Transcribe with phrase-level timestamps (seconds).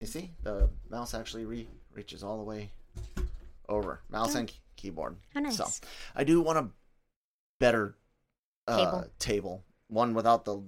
[0.00, 2.70] You see, the mouse actually re- reaches all the way
[3.68, 4.00] over.
[4.10, 5.16] Mouse and key- keyboard.
[5.34, 5.56] How nice.
[5.56, 5.66] So,
[6.14, 6.68] I do want a
[7.58, 7.96] better
[8.68, 9.04] uh, Table.
[9.18, 9.64] table.
[9.88, 10.60] One without the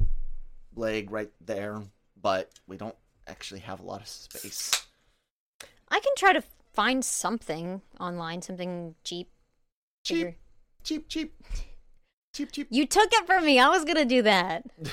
[0.74, 1.82] leg right there,
[2.20, 2.94] but we don't
[3.26, 4.86] actually have a lot of space.
[5.90, 6.42] I can try to
[6.72, 9.28] find something online, something cheap.
[10.04, 10.36] Cheap,
[10.84, 11.34] cheap, cheap,
[12.32, 12.68] cheap, cheap.
[12.70, 13.58] You took it from me.
[13.58, 14.64] I was gonna do that.
[14.84, 14.88] I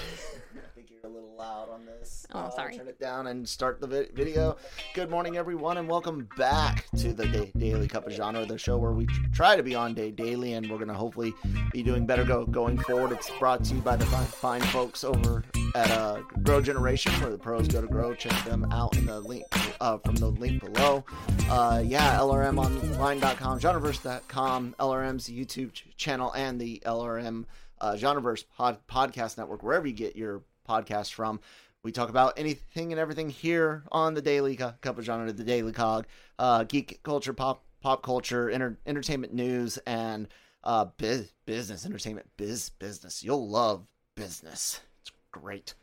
[0.75, 2.27] think you're a little loud on this.
[2.33, 2.75] Oh, Uh, sorry.
[2.77, 4.57] Turn it down and start the vi- video.
[4.93, 8.77] Good morning, everyone, and welcome back to the da- Daily Cup of Genre, the show
[8.77, 11.33] where we try to be on day daily, and we're going to hopefully
[11.71, 13.13] be doing better go- going forward.
[13.13, 15.43] It's brought to you by the fine, fine folks over
[15.73, 18.13] at uh, Grow Generation, where the pros go to grow.
[18.13, 19.45] Check them out in the link
[19.79, 21.05] uh, from the link below.
[21.49, 27.45] Uh, yeah, LRMonline.com, Genreverse.com, LRM's YouTube ch- channel, and the LRM
[27.81, 31.39] uh, Genreverse pod- podcast network, wherever you get your podcast from.
[31.83, 35.43] We talk about anything and everything here on the Daily Co- Cup of Genre, the
[35.43, 36.07] Daily Cog,
[36.39, 40.27] uh, geek culture, pop pop culture, enter- entertainment news, and
[40.63, 43.23] uh, biz- business, entertainment, biz business.
[43.23, 44.81] You'll love business.
[45.01, 45.75] It's great.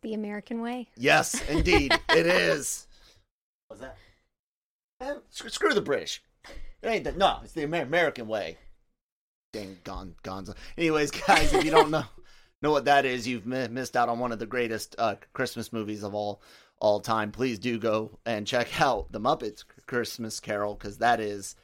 [0.00, 0.88] The American way.
[0.96, 2.86] Yes, indeed, it is.
[3.68, 3.96] What's that?
[5.02, 6.22] Eh, screw, screw the British.
[6.82, 7.18] It ain't that.
[7.18, 8.56] No, it's the Amer- American way.
[9.52, 10.54] Dang, gon gonzo.
[10.78, 12.04] Anyways, guys, if you don't know
[12.62, 15.72] know what that is, you've mi- missed out on one of the greatest uh, Christmas
[15.72, 16.40] movies of all
[16.80, 17.30] all time.
[17.30, 21.56] Please do go and check out the Muppets Christmas Carol because that is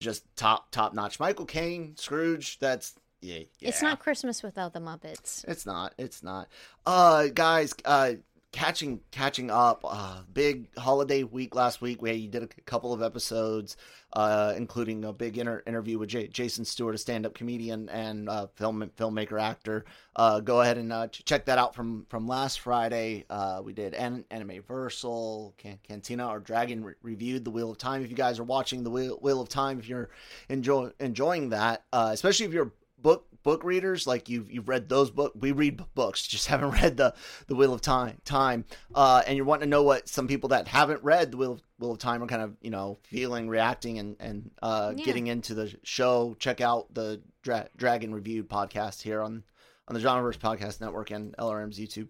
[0.00, 1.20] just top top notch.
[1.20, 2.58] Michael Caine, Scrooge.
[2.58, 3.68] That's yeah, yeah.
[3.68, 5.44] It's not Christmas without the Muppets.
[5.48, 5.94] It's not.
[5.96, 6.48] It's not.
[6.84, 8.12] Uh, guys, uh,
[8.54, 9.80] catching catching up.
[9.84, 12.00] Uh, big holiday week last week.
[12.00, 13.76] We did a couple of episodes,
[14.12, 18.46] uh, including a big inter- interview with J- Jason Stewart, a stand-up comedian and uh,
[18.54, 19.84] film filmmaker actor.
[20.14, 23.24] Uh, go ahead and uh, ch- check that out from from last Friday.
[23.28, 27.78] Uh, we did an- Anime Versal, Can- Cantina, or Dragon re- reviewed the Wheel of
[27.78, 28.04] Time.
[28.04, 30.10] If you guys are watching the Wheel, Wheel of Time, if you're
[30.48, 32.72] enjoy- enjoying that, uh, especially if you're
[33.02, 36.96] book book readers like you've you've read those book we read books just haven't read
[36.96, 37.14] the
[37.46, 40.66] the wheel of time time uh and you're wanting to know what some people that
[40.66, 43.98] haven't read the wheel of, wheel of time are kind of you know feeling reacting
[44.00, 45.04] and and uh Yeah.
[45.04, 49.44] getting into the show check out the Dra- dragon reviewed podcast here on
[49.86, 52.08] on the genreverse podcast network and lrm's youtube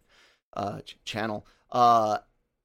[0.56, 2.18] uh ch- channel uh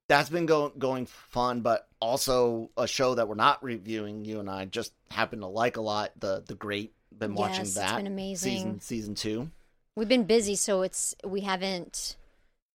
[0.07, 4.25] that's been going going fun, but also a show that we're not reviewing.
[4.25, 6.13] You and I just happen to like a lot.
[6.19, 8.51] The the great been watching Yes, it's that been amazing.
[8.57, 9.49] season season two.
[9.95, 12.15] We've been busy, so it's we haven't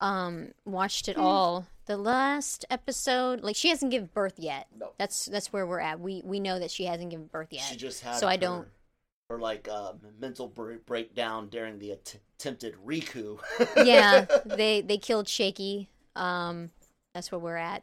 [0.00, 1.66] um watched it all.
[1.86, 4.66] The last episode, like she hasn't given birth yet.
[4.78, 4.92] No.
[4.98, 6.00] That's that's where we're at.
[6.00, 7.62] We we know that she hasn't given birth yet.
[7.62, 8.66] She just had so I don't.
[9.28, 13.38] her like uh, mental bre- breakdown during the att- attempted Riku.
[13.84, 15.88] yeah, they they killed Shaky.
[16.16, 16.70] Um,
[17.14, 17.82] that's where we're at.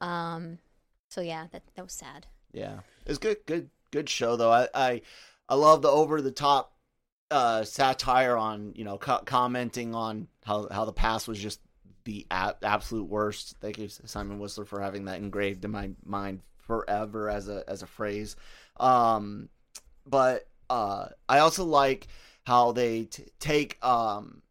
[0.00, 0.58] Um,
[1.10, 2.26] so yeah, that that was sad.
[2.52, 4.50] Yeah, it's good, good, good show though.
[4.52, 5.02] I I,
[5.48, 6.74] I love the over the top
[7.30, 11.60] uh, satire on you know co- commenting on how how the past was just
[12.04, 13.56] the a- absolute worst.
[13.60, 17.82] Thank you Simon Whistler for having that engraved in my mind forever as a as
[17.82, 18.36] a phrase.
[18.78, 19.48] Um,
[20.06, 22.08] but uh, I also like
[22.44, 24.42] how they t- take um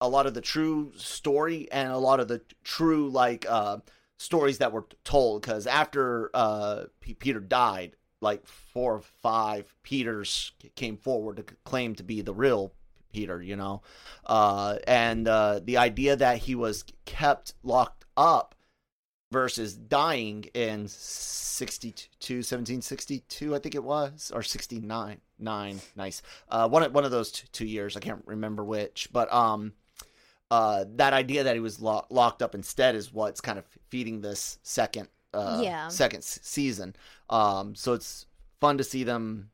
[0.00, 3.78] a lot of the true story and a lot of the true like uh
[4.18, 10.52] stories that were told because after uh P- Peter died like four or five Peters
[10.74, 12.72] came forward to claim to be the real
[13.12, 13.82] Peter you know?
[14.24, 18.54] Uh and uh the idea that he was kept locked up
[19.32, 26.22] versus dying in 62 1762 I think it was or 69 9 nice.
[26.48, 29.72] Uh one one of those two, two years I can't remember which but um
[30.50, 34.20] uh, that idea that he was lo- locked up instead is what's kind of feeding
[34.20, 35.88] this second uh, Yeah.
[35.88, 36.94] second s- season.
[37.30, 38.26] Um, so it's
[38.60, 39.50] fun to see them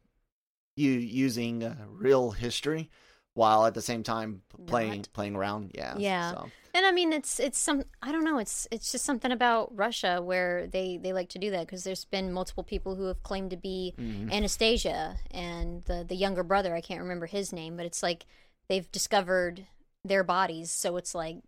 [0.77, 2.91] you using uh, real history
[3.35, 5.09] while at the same time playing Not.
[5.13, 5.73] playing around.
[5.75, 6.31] Yeah, Yeah.
[6.33, 6.51] So.
[6.75, 8.39] And I mean, it's it's some I don't know.
[8.39, 12.07] It's it's just something about Russia where they they like to do that because there's
[12.07, 14.31] been multiple people who have claimed to be Mm-hmm.
[14.33, 16.75] Anastasia and the the younger brother.
[16.75, 18.25] I can't remember his name, but it's like
[18.71, 19.67] they've discovered
[20.05, 21.43] their bodies, so it's like a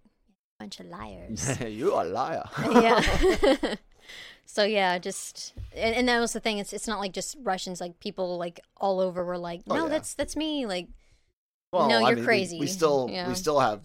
[0.61, 1.59] bunch of liars.
[1.67, 2.45] you are a liar.
[2.59, 3.75] yeah.
[4.47, 6.59] so yeah, just and, and that was the thing.
[6.59, 7.81] It's it's not like just Russians.
[7.81, 9.89] Like people like all over were like, Oh, no, yeah.
[9.91, 10.67] that's that's me.
[10.67, 10.89] Like
[11.73, 12.59] Well, No, I you're mean, crazy.
[12.61, 13.29] We, still Yeah.
[13.29, 13.81] we still have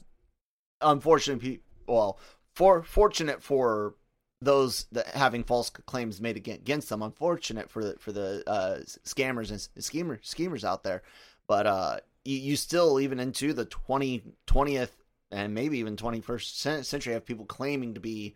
[0.82, 1.64] unfortunate people.
[1.88, 2.20] Well,
[2.56, 3.96] for fortunate for
[4.42, 7.02] those that having false claims made against them.
[7.04, 11.02] Unfortunate for the for the uh, scammers and schemer schemers out there.
[11.48, 14.92] But uh, you, you still even into the 20, 20th
[15.32, 18.34] and maybe even twenty first century have people claiming to be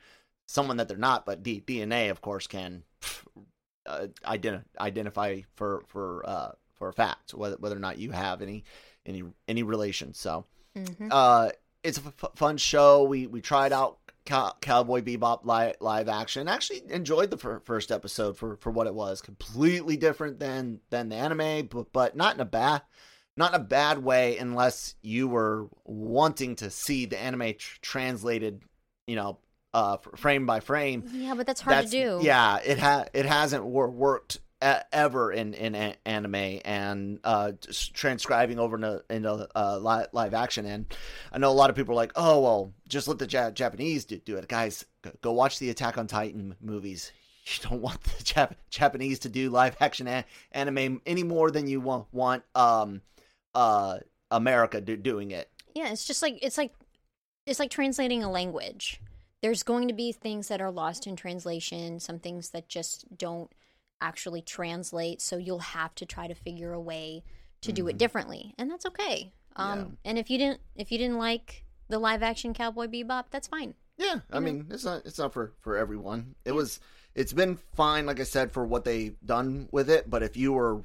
[0.48, 1.26] someone that they're not.
[1.26, 2.84] But D- DNA, of course, can
[3.86, 8.42] uh, identi- identify for for uh, for a fact whether whether or not you have
[8.42, 8.64] any
[9.06, 10.14] any any relation.
[10.14, 10.46] So
[10.78, 11.10] mhm.
[11.12, 11.52] uh,
[11.84, 13.04] it's a f- fun show.
[13.04, 16.48] We we tried out Cow- Cowboy Bebop live, live action.
[16.48, 19.22] Actually enjoyed the fir- first episode for for what it was.
[19.22, 22.84] Completely different than than the anime, but but not in a bad
[23.36, 28.62] not in a bad way unless you were wanting to see the anime tr- translated,
[29.08, 29.40] you know,
[29.74, 32.20] uh, frame by frame yeah, but that's hard to do.
[32.22, 37.52] yeah, it ha it hasn't wor- worked e- ever in in a- anime and uh
[37.54, 40.66] just transcribing over into into uh, live, live action.
[40.66, 40.86] And
[41.32, 44.06] I know a lot of people are like, oh well, just let the ja- Japanese
[44.06, 44.86] do, do it, guys.
[45.02, 47.12] Go, go watch the Attack on Titan movies.
[47.46, 50.24] You don't want the Jap- Japanese to do live action a-
[50.54, 53.02] anime any more than you want want um
[53.54, 53.98] uh
[54.32, 55.50] America do- doing it.
[55.76, 56.74] Yeah, it's just like it's like
[57.46, 59.02] it's like translating a language.
[59.44, 63.52] There's going to be things that are lost in translation, some things that just don't
[64.02, 67.24] actually translate, so you'll have to try to figure a way
[67.62, 69.32] to do it differently, and that's okay.
[69.56, 69.80] Um Mm-hmm.
[69.82, 69.96] Yeah.
[70.06, 73.76] and if you didn't if you didn't like the live action Cowboy Bebop, that's fine.
[73.98, 76.36] Yeah, I mean it's not it's not for for everyone.
[76.44, 76.80] It was
[77.16, 80.10] it's been fine, like I said, for what they've done with it.
[80.10, 80.82] But if you were,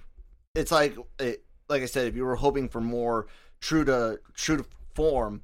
[0.55, 3.27] it's like it, like I said, if you were hoping for more
[3.61, 5.41] true to true to form,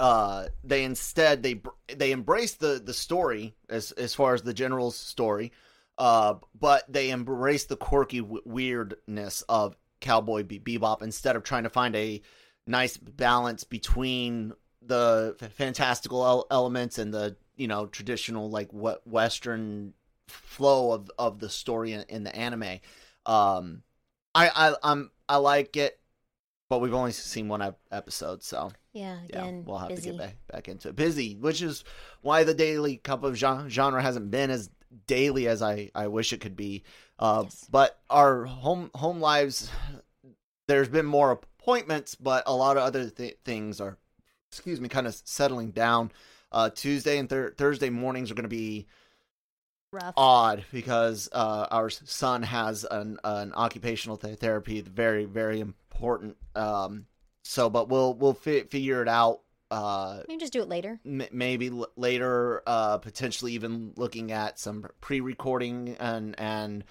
[0.00, 1.60] uh, they instead they
[1.94, 5.52] they embrace the the story as as far as the general's story,
[5.98, 11.62] uh, but they embrace the quirky w- weirdness of Cowboy Be- Bebop instead of trying
[11.62, 12.22] to find a
[12.66, 14.52] nice balance between
[14.82, 19.94] the fantastical el- elements and the you know traditional like what western
[20.28, 22.80] flow of of the story in, in the anime.
[23.26, 23.82] Um
[24.34, 25.98] i i i'm i like it
[26.70, 30.02] but we've only seen one ep- episode so Yeah, yeah we'll have busy.
[30.02, 31.84] to get back, back into it busy which is
[32.22, 34.70] why the daily cup of gen- genre hasn't been as
[35.06, 36.82] daily as i i wish it could be
[37.18, 37.66] uh Yes.
[37.70, 39.70] but our home home lives
[40.68, 43.98] there's been more appointments but a lot of other th- things are
[44.50, 46.12] excuse me kind of settling down
[46.52, 48.86] uh tuesday and thursday mornings are going to be
[49.92, 50.14] Rough.
[50.16, 55.64] odd because uh, our son has an an occupational th- therapy, very very
[56.04, 56.36] important.
[56.54, 57.06] Um,
[57.44, 59.40] so, but we'll we'll fi- figure it out.
[59.70, 61.00] Uh, Maybe just do it later.
[61.04, 66.84] m- maybe l- later, uh, potentially even looking at some pre-recording and and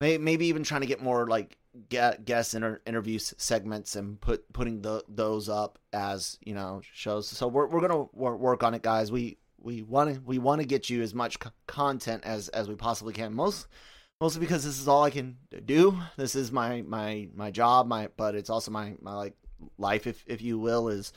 [0.00, 1.58] may- maybe even trying to get more like
[1.88, 7.28] get guest inter- interview segments and put putting the, those up as you know shows.
[7.28, 9.10] So we're we're gonna wor- work on it, guys.
[9.12, 12.68] We we want to we want to get you as much c- content as as
[12.68, 13.34] we possibly can.
[13.34, 13.66] Most
[14.20, 15.98] mostly because this is all I can do.
[16.16, 17.86] This is my my my job.
[17.86, 19.34] My but it's also my my like
[19.78, 21.12] life, if if you will, is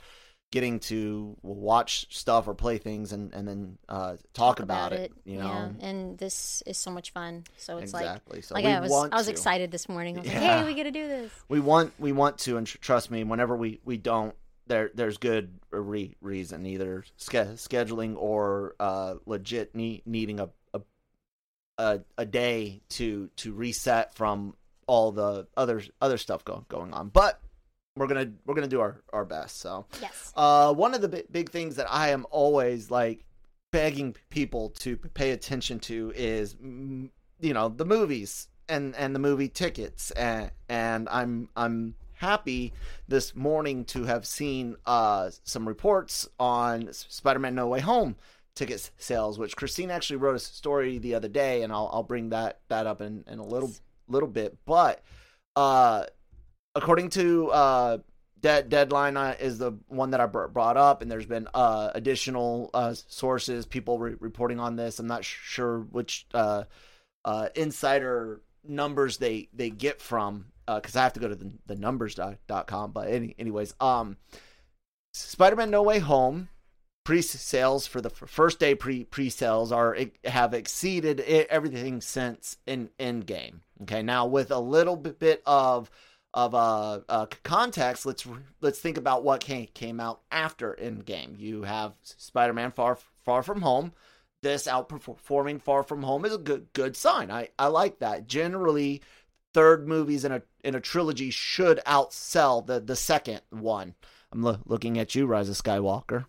[0.50, 5.36] getting to watch stuff or play things and and then uh talk, about, it, you
[5.36, 7.42] know Yeah, and this is so much fun.
[7.56, 9.32] So it's like so like I was I was to.
[9.32, 10.16] excited this morning.
[10.16, 12.66] I was like, "Hey, we got to do this." we want we want to and
[12.66, 14.34] tr- trust me whenever we we don't
[14.68, 20.48] there there's good re- reason either ske- scheduling or uh legit ne- needing a,
[21.78, 24.54] a a day to to reset from
[24.86, 27.08] all the other other stuff go, going on.
[27.08, 27.40] But
[27.96, 29.86] we're gonna we're gonna do our our best so.
[30.00, 30.32] Yes.
[30.36, 33.24] uh, one of the big, big things that I am always like
[33.70, 39.18] begging people to pay attention to is, mm, you know, the movies and and the
[39.18, 42.72] movie tickets, and and I'm I'm happy
[43.08, 48.16] this morning to have seen uh some reports on Spider-Man No Way Home
[48.54, 52.30] ticket sales, which Christine actually wrote a story the other day, and I'll I'll bring
[52.30, 53.72] that that up in in a little
[54.08, 55.02] little bit, but
[55.56, 56.04] uh
[56.74, 57.98] according to uh
[58.44, 61.90] dead deadline uh, is the one that I br- brought up, and there's been uh,
[61.94, 64.98] additional uh, sources, people re- reporting on this.
[64.98, 66.64] I'm not sure which uh,
[67.24, 71.76] uh, insider numbers they they get from because I have to go to the, the
[71.76, 72.92] numbers.com.
[72.92, 74.18] But any, anyways, um,
[75.14, 76.50] Spider-Man No Way Home
[77.04, 83.60] pre-sales for the first day pre pre-sales are have exceeded everything since in Endgame.
[83.82, 85.90] Okay, now with a little bit of
[86.32, 88.26] of uh, uh, context, let's
[88.60, 91.38] let's think about what came came out after Endgame.
[91.38, 93.92] You have Spider-Man Far Far From Home.
[94.42, 97.30] This outperforming Far From Home is a good good sign.
[97.30, 98.26] I I like that.
[98.26, 99.02] Generally,
[99.52, 103.94] third movies in a in a trilogy should outsell the the second one.
[104.32, 106.26] I'm lo- looking at you, Rise of Skywalker.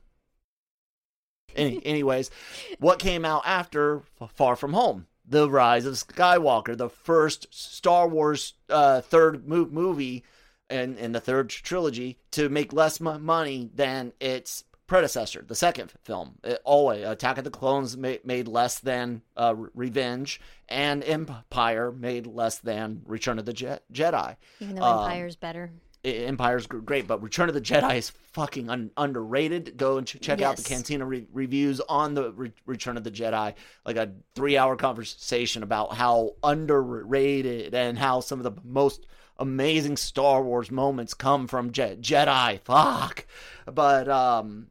[1.55, 2.31] Any, anyways,
[2.79, 4.01] what came out after
[4.35, 5.07] Far From Home?
[5.27, 10.23] The Rise of Skywalker, the first Star Wars uh, third mo- movie
[10.69, 16.35] in, in the third trilogy to make less money than its predecessor, the second film.
[16.43, 22.27] It always Attack of the Clones ma- made less than uh, Revenge, and Empire made
[22.27, 24.35] less than Return of the Je- Jedi.
[24.59, 25.71] Even though um, Empire's better.
[26.05, 29.77] Empire's great, but Return of the Jedi is fucking un- underrated.
[29.77, 30.49] Go and ch- check yes.
[30.49, 33.53] out the Cantina re- reviews on the re- Return of the Jedi,
[33.85, 39.07] like a three-hour conversation about how underrated and how some of the most
[39.37, 42.59] amazing Star Wars moments come from Je- Jedi.
[42.61, 43.25] Fuck,
[43.65, 44.67] but um,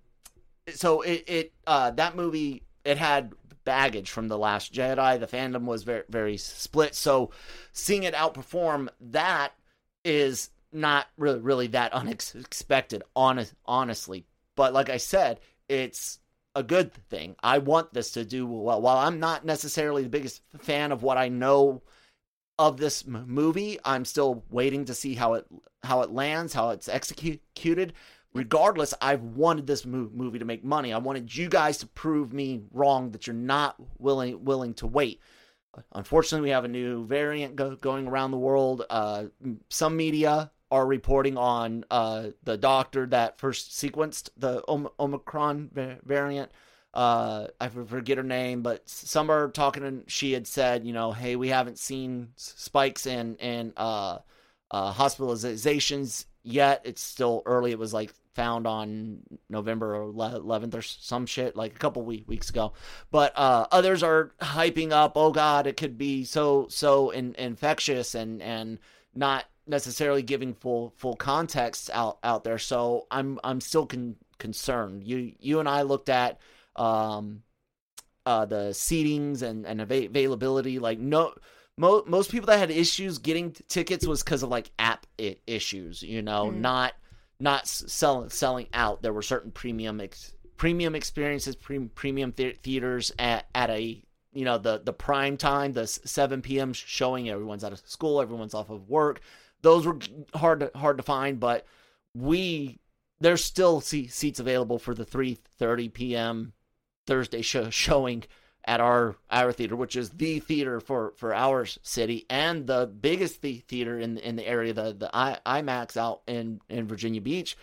[0.72, 3.32] so it it uh that movie it had
[3.64, 5.18] baggage from the Last Jedi.
[5.18, 6.94] The fandom was very very split.
[6.94, 7.30] So
[7.72, 9.52] seeing it outperform that
[10.04, 14.26] is not really really that unexpected honest honestly.
[14.57, 16.19] But like i said it's
[16.57, 17.35] a good thing.
[17.43, 18.81] I want this to do well.
[18.83, 21.83] While i'm not necessarily the biggest fan of what i know
[22.57, 25.45] of this movie i'm still waiting to see how it
[25.83, 27.93] how it lands how it's executed.
[28.33, 30.93] Regardless i've wanted this mo- movie to make money.
[30.93, 35.21] I wanted you guys to prove me wrong that you're not willing willing to wait.
[35.93, 39.25] Unfortunately we have a new variant go- going around the world uh,
[39.71, 45.71] some media are reporting on uh, the doctor that first sequenced the Om- Omicron
[46.04, 46.50] variant.
[46.92, 51.12] Uh, I forget her name, but some are talking, and she had said, you know,
[51.12, 54.18] hey, we haven't seen spikes in in uh,
[54.71, 56.83] uh, hospitalizations yet.
[56.85, 57.73] It's still early.
[57.73, 62.50] It was like found on November 11th or some shit, like a couple week, weeks
[62.50, 62.73] ago.
[63.11, 68.14] But uh, others are hyping up, oh God, it could be so so in, infectious
[68.14, 68.78] and and
[69.14, 72.59] not necessarily giving full full context out out there.
[72.59, 75.04] So I'm I'm still con- concerned.
[75.04, 76.38] You you and I looked at
[76.76, 77.42] um
[78.26, 80.78] uh the seatings and and availability.
[80.78, 81.35] Like no.
[81.76, 85.38] Mo- most people that had issues getting t- tickets was because of like app I-
[85.44, 86.59] issues, you know, mm.
[86.59, 86.92] not
[87.40, 89.02] not selling selling out.
[89.02, 94.00] There were certain premium ex- premium experiences, pre- premium th- theaters at at a
[94.33, 96.73] you know the the prime time, the 7 p.m.
[96.75, 97.28] showing.
[97.28, 99.21] Everyone's out of school, everyone's off of work
[99.64, 99.99] those were
[100.35, 101.66] hard to, hard to find, but
[102.14, 102.78] we
[103.18, 106.52] there's still seats available for the 3:30 p.m.
[107.06, 108.25] Thursday show, showing
[108.66, 113.42] at our our theater, which is the theater for for our city and the biggest
[113.42, 117.56] the theater in in the area, the the I, IMAX out in in Virginia Beach.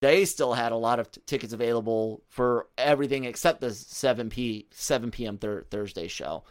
[0.00, 4.68] They still had a lot of t- tickets available for everything except the 7 p
[4.70, 5.38] 7 p.m.
[5.38, 6.44] Thir- Thursday show.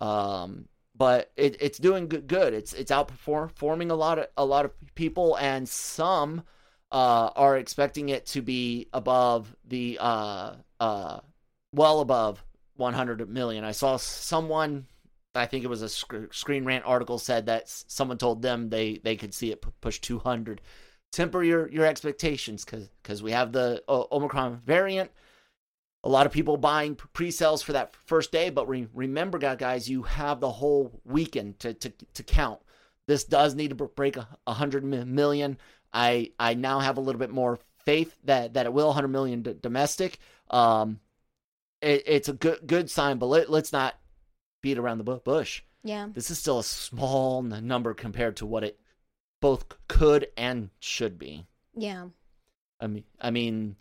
[0.00, 2.54] Um, but it, it's doing good.
[2.54, 6.42] It's it's outperforming a lot of a lot of people, and some
[6.92, 11.20] uh, are expecting it to be above the uh, uh,
[11.72, 12.44] well above
[12.76, 13.64] 100 million.
[13.64, 14.86] I saw someone,
[15.34, 18.98] I think it was a sc- Screen Rant article, said that someone told them they
[19.02, 20.60] they could see it p- push 200.
[21.12, 25.10] Temper your your expectations, because because we have the uh, Omicron variant
[26.04, 30.02] a lot of people buying pre-sales for that first day but re- remember guys you
[30.02, 32.60] have the whole weekend to, to, to count.
[33.06, 35.58] This does need to break a, a hundred million.
[35.92, 39.42] I i now have a little bit more faith that that it will 100 million
[39.42, 40.18] d- domestic.
[40.50, 41.00] Um
[41.80, 43.94] it, it's a good good sign but let, let's not
[44.62, 45.62] beat around the bush.
[45.82, 46.08] Yeah.
[46.12, 48.78] This is still a small number compared to what it
[49.40, 51.46] both could and should be.
[51.74, 52.08] Yeah.
[52.78, 53.76] I mean i mean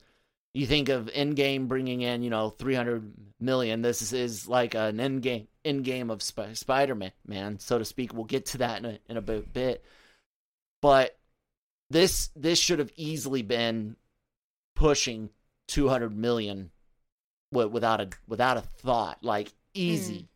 [0.54, 3.82] you think of Endgame bringing in, you know, 300 million.
[3.82, 8.14] This is, like an Endgame Endgame of Sp- Spider-Man, man, so to speak.
[8.14, 9.84] We'll get to that in a, in a bit, bit.
[10.82, 11.18] But
[11.90, 13.96] this this should have easily been
[14.76, 15.30] pushing
[15.70, 16.72] 200 million
[17.52, 20.14] without a without a thought, like easy.
[20.14, 20.28] Mm.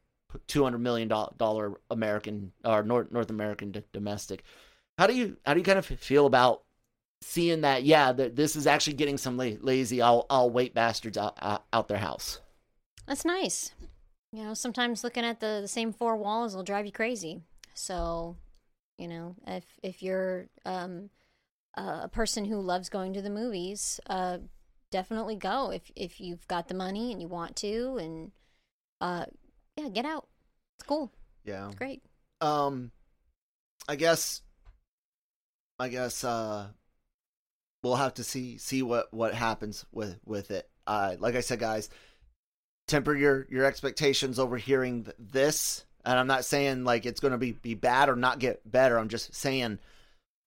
[0.47, 4.43] 200 million dollar American or North North American d- domestic.
[4.97, 6.63] How do you how do you kind of feel about
[7.21, 11.17] seeing that yeah that this is actually getting some la- lazy I'll I'll wait bastards
[11.17, 12.39] out, out out their house.
[13.07, 13.71] That's nice.
[14.33, 17.41] You know, sometimes looking at the, the same four walls will drive you crazy.
[17.73, 18.35] So,
[18.97, 21.09] you know, if if you're um,
[21.77, 24.39] uh, a person who loves going to the movies, uh,
[24.91, 28.31] definitely go if if you've got the money and you want to, and
[28.99, 29.25] uh,
[29.77, 30.27] yeah, get out.
[30.77, 31.11] It's cool.
[31.45, 31.67] Yeah.
[31.67, 32.03] It's great.
[32.41, 32.91] Um,
[33.87, 34.41] I guess,
[35.79, 36.67] I guess, uh,
[37.87, 40.69] we'll have to see see what what happens with with it.
[40.85, 41.89] Uh, like I said, guys,
[42.87, 45.85] temper your your expectations over hearing this.
[46.05, 48.97] And I'm not saying like it's going to be be bad or not get better.
[48.97, 49.79] I'm just saying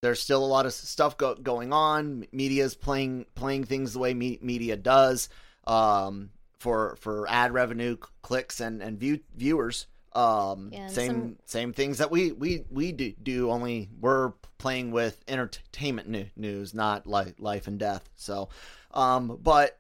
[0.03, 2.27] there's still a lot of stuff go- going on.
[2.33, 5.29] Media's playing playing things the way me- media does.
[5.67, 9.87] Um, for for ad revenue, clicks, and and view viewers.
[10.13, 13.51] Um, Yeah, same some- same things that we we we do, do.
[13.51, 18.09] Only we're playing with entertainment new, news, not like life and death.
[18.17, 18.49] So,
[18.93, 19.79] um, but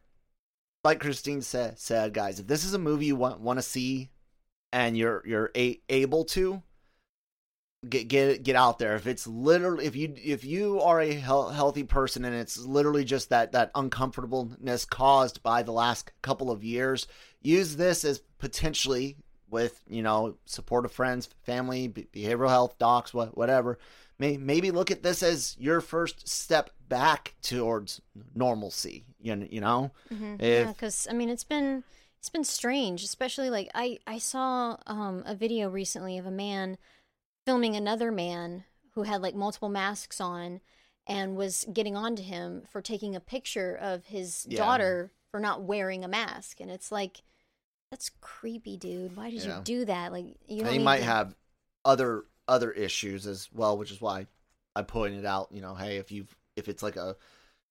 [0.84, 4.10] like Christine said, said guys, if this is a movie you want want to see,
[4.72, 6.62] and you're you're a, able to
[7.88, 8.94] get get get out there.
[8.94, 13.30] If it's literally if you if you are a healthy person and it's literally just
[13.30, 17.06] that that uncomfortableness caused by the last couple of years,
[17.42, 19.16] use this as potentially
[19.50, 23.78] with you know supportive friends, family, behavioral health docs, what whatever.
[24.18, 28.02] May, maybe look at this as your first step back towards
[28.34, 29.04] normalcy.
[29.18, 29.92] You know, you know.
[30.12, 30.34] Mm-hmm.
[30.40, 31.84] If- yeah, because I mean, it's been
[32.18, 36.76] it's been strange, especially like I I saw um a video recently of a man
[37.46, 38.64] filming another man
[38.94, 40.60] who had like multiple masks on
[41.06, 44.58] and was getting on to him for taking a picture of his Yeah.
[44.58, 47.22] daughter for not wearing a mask, and it's like
[47.90, 49.16] that's creepy, dude.
[49.16, 49.58] Why did Yeah.
[49.58, 50.12] you do that?
[50.12, 51.34] Like you he might to- have
[51.84, 54.26] other other issues as well, which is why
[54.74, 57.16] I pointed out, you know, hey, if you if it's like a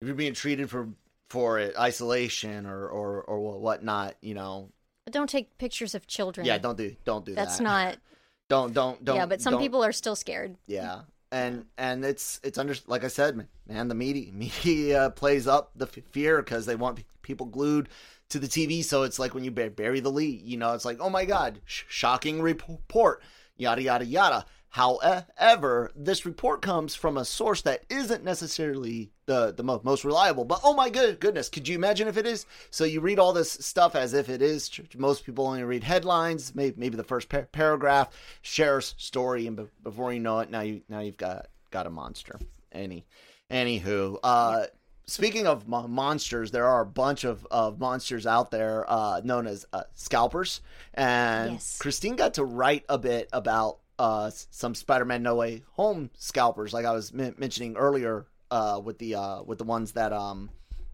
[0.02, 0.90] if you're being treated for
[1.30, 4.70] for it, isolation or or or wha- whatnot, you know,
[5.06, 6.46] But don't take pictures of children.
[6.46, 7.64] yeah, don't do don't do That's that.
[7.64, 7.98] not.
[8.50, 9.16] don't don't don't.
[9.16, 10.58] yeah, but some people are still scared.
[10.68, 15.72] Yeah, and and it's it's under like I said, man, the media media plays up
[15.76, 17.90] the f- fear because they want pe- people glued
[18.30, 18.84] to the TV.
[18.84, 21.62] So it's like when you bury the lead, you know, it's like oh my god,
[21.66, 23.22] sh- shocking report,
[23.58, 24.46] yada yada yada.
[24.70, 30.46] However, this report comes from a source that isn't necessarily the the mo- most reliable.
[30.46, 32.46] But oh my good goodness, could you imagine if it is?
[32.70, 34.70] So you read all this stuff as if it is.
[34.96, 38.10] Most people only read headlines, maybe, maybe the first par- paragraph,
[38.42, 41.88] share a story, and be- before you know it, now you now you've got got
[41.88, 42.40] a monster.
[42.72, 43.06] Any,
[43.50, 44.66] anywho, uh,
[45.08, 49.48] speaking of mo- monsters, there are a bunch of, of monsters out there uh, known
[49.48, 50.62] as uh, scalpers,
[50.94, 51.80] and Yes.
[51.80, 56.86] Christine got to write a bit about uh, some Spider-Man No Way Home scalpers, like
[56.86, 60.50] I was men- mentioning earlier uh, with the uh, with the ones that um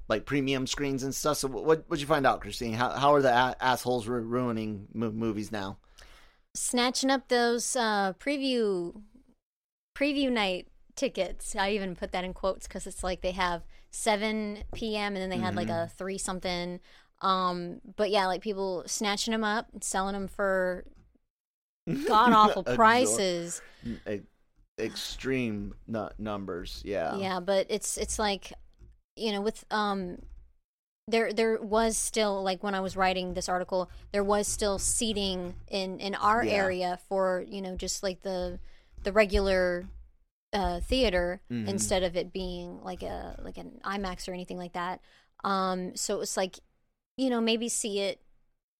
[0.10, 1.38] like premium screens and stuff.
[1.38, 2.74] So what what'd you find out, Christine?
[2.74, 5.78] How how are the a- assholes ru- ruining mo- movies now?
[6.56, 9.02] snatching up those uh, preview
[9.96, 11.56] preview night tickets.
[11.56, 15.15] I even put that in quotes because it's like they have 7 p.m.
[15.15, 16.80] and then they had like a three something.
[17.22, 20.86] Um, but yeah, like people snatching them up, selling them for
[22.08, 23.62] god awful prices.
[24.08, 24.21] E-
[24.80, 26.82] extreme nu- numbers.
[26.86, 27.17] Yeah.
[27.17, 28.54] Yeah, but it's it's like
[29.15, 30.17] you know with um
[31.08, 35.56] there there was still like when I was writing this article there was still seating
[35.69, 36.54] in in our Yeah.
[36.54, 38.60] area for you know just like the
[39.04, 39.86] the regular
[40.52, 41.67] uh theater Mhm.
[41.67, 45.00] instead of it being like a like an IMAX or anything like that
[45.43, 46.60] um so it was like
[47.17, 48.19] you know maybe see it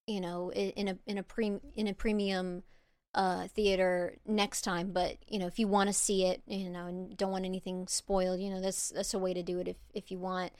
[0.08, 2.64] you know in a in a pre in a premium
[3.16, 6.86] uh theater next time but you know if you want to see it you know
[6.86, 9.78] and don't want anything spoiled you know that's that's a way to do it if
[9.94, 10.52] if you want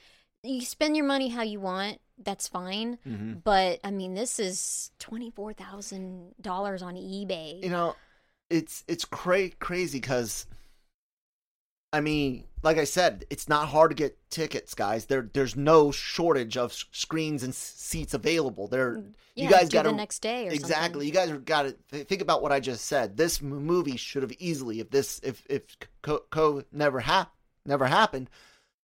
[0.42, 3.44] you spend your money how you want that's fine Mhm.
[3.44, 7.96] but i mean this is $24000 on ebay You know,
[8.50, 10.46] it's it's cra- crazy because
[11.96, 15.06] I mean, like I said, it's not hard to get tickets, guys.
[15.06, 18.68] There there's no shortage of screens and seats available.
[18.68, 21.10] There mm, yeah, you guys got the next day or exactly.
[21.10, 21.30] something.
[21.30, 23.16] You guys got to think about what I just said.
[23.16, 25.64] This movie should have easily, if this, if if
[26.02, 27.32] co, co never hap
[27.66, 28.30] never happened,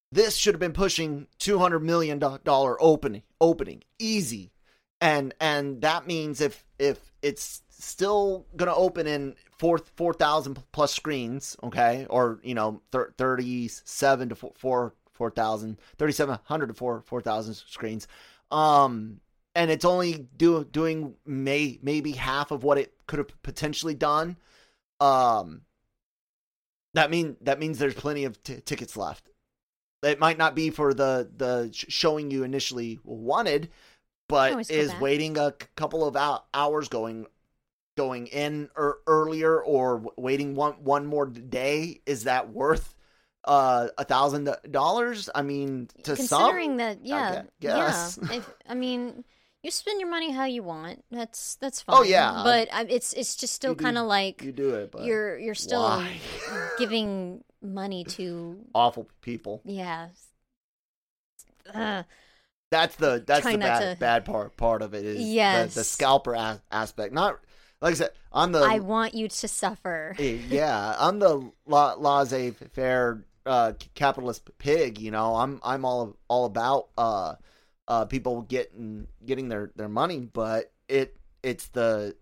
[0.10, 4.54] this should have been pushing two hundred million dollar opening opening easy,
[5.02, 10.94] and and that means if if it's still gonna open in four four thousand plus
[10.94, 16.40] screens, okay, or you know thir- thirty seven to four four four thousand, thirty seven
[16.44, 18.08] hundred to four four thousand screens,
[18.52, 19.20] um
[19.54, 24.38] and it's only do, doing may maybe half of what it could have potentially done.
[25.00, 25.62] Um
[26.94, 29.30] that mean that means there's plenty of t- tickets left.
[30.04, 33.70] It might not be for the the showing you initially wanted,
[34.28, 37.28] but is waiting a couple of hours going
[37.98, 42.96] going in or earlier or waiting one one more day is that worth
[43.46, 45.30] uh a thousand dollars?
[45.34, 48.20] I mean, to Considering some, that, yeah, guess.
[48.22, 48.32] yeah.
[48.38, 49.24] If, I mean,
[49.64, 51.04] you spend your money how you want.
[51.12, 51.96] That's that's fine.
[51.98, 52.42] Oh, yeah.
[52.44, 55.56] but I, it's it's just still kind of like you do it, but you're you're
[55.56, 56.18] still why?
[56.80, 59.62] giving money to awful people.
[59.66, 60.10] yeah.
[61.74, 62.06] Ugh.
[62.72, 66.58] That's the that's the bad to- bad part part of it is the, the scalper
[66.72, 67.14] aspect.
[67.14, 67.40] Not
[67.82, 70.16] like I said on the I want you to suffer.
[70.20, 75.00] Eh, yeah, I'm the la- laissez-faire uh, capitalist pig.
[75.00, 77.36] You know, I'm I'm all all about uh,
[77.88, 82.16] uh, people getting getting their, their money, but it it's the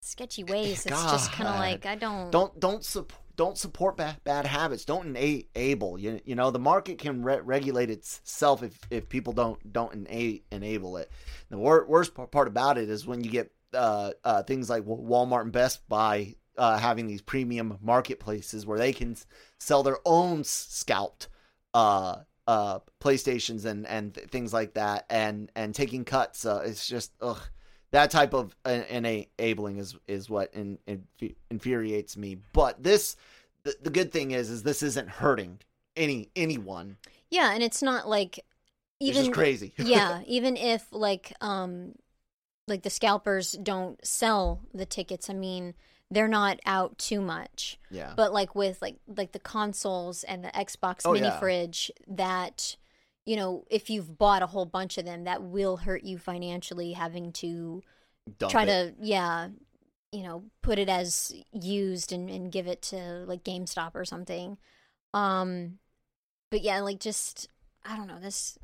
[0.00, 0.84] Sketchy ways.
[0.84, 2.30] It's just kind of like I don't.
[2.30, 4.84] don't don't support don't support bad, bad habits.
[4.84, 5.98] Don't enable.
[5.98, 10.40] You you know the market can re- regulate itself if, if people don't don't ena-
[10.52, 11.10] enable it.
[11.48, 15.42] The wor- worst part about it is when you get uh, uh, things like Walmart
[15.42, 19.16] and Best Buy uh, having these premium marketplaces where they can
[19.58, 21.28] sell their own scalped
[21.74, 26.46] uh, uh, PlayStations and and th- things like that, and and taking cuts.
[26.46, 27.40] Uh, it's just ugh
[27.94, 31.06] that type of enabling is is what in, in,
[31.48, 32.36] infuriates me.
[32.52, 33.14] But this,
[33.62, 35.60] the, the good thing is, is this isn't hurting
[35.96, 36.96] any anyone.
[37.30, 39.74] yeah, and it's not like It's even just crazy.
[39.78, 41.94] yeah, even if like um
[42.66, 45.74] like the scalpers don't sell the tickets, I mean,
[46.10, 47.78] they're not out too much.
[47.90, 48.12] yeah.
[48.16, 51.38] But like with like like the consoles and the Xbox Oh, mini yeah.
[51.38, 52.76] fridge that
[53.26, 56.92] you know, if you've bought a whole bunch of them, that will hurt you financially
[56.92, 57.82] having to
[58.38, 58.66] Dump try it.
[58.66, 59.48] to yeah,
[60.12, 64.58] you know, put it as used and, and give it to like GameStop or something.
[65.14, 65.78] Um
[66.50, 67.48] but yeah, like just
[67.84, 68.58] I don't know, this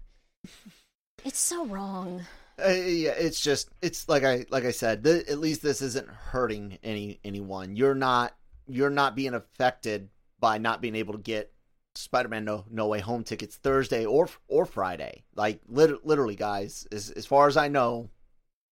[1.25, 2.23] it's so wrong.
[2.65, 5.05] Uh, yeah, it's just it's like I like I said.
[5.05, 7.77] Th- at least this isn't hurting any anyone.
[7.77, 8.37] You're not
[8.69, 11.53] you're not being affected by not being able to get
[11.95, 15.25] Spider-Man No No Way Home tickets Thursday or or Friday.
[15.35, 16.87] Like lit- literally, guys.
[16.93, 18.11] As as far as I know,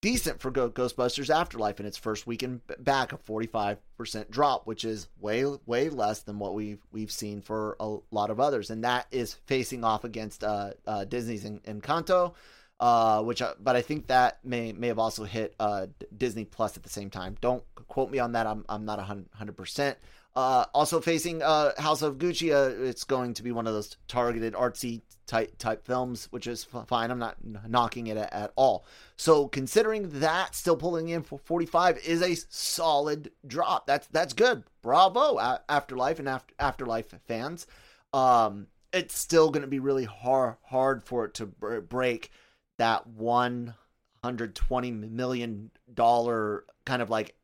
[0.00, 5.44] decent for ghostbusters afterlife in its first weekend back a 45% drop which is way
[5.66, 8.70] way less than what we've we've seen for a lot of others.
[8.70, 12.34] And that is facing off against uh, uh disney's En- encanto
[12.78, 16.76] uh which I, but i think that may may have also hit uh disney plus
[16.76, 17.36] at the same time.
[17.40, 18.46] Don't quote me on that.
[18.46, 19.96] I'm, I'm not a 100%
[20.36, 23.96] uh, also facing uh, House of Gucci, uh, it's going to be one of those
[24.06, 27.10] targeted artsy type type films, which is fine.
[27.10, 27.36] I'm not
[27.66, 28.84] knocking it at, at all.
[29.16, 33.86] So considering that, still pulling in for 45 is a solid drop.
[33.86, 34.64] That's that's good.
[34.82, 35.38] Bravo,
[35.68, 37.66] Afterlife and After Afterlife fans.
[38.12, 42.30] Um, it's still going to be really hard hard for it to br- break
[42.78, 47.34] that 120 million dollar kind of like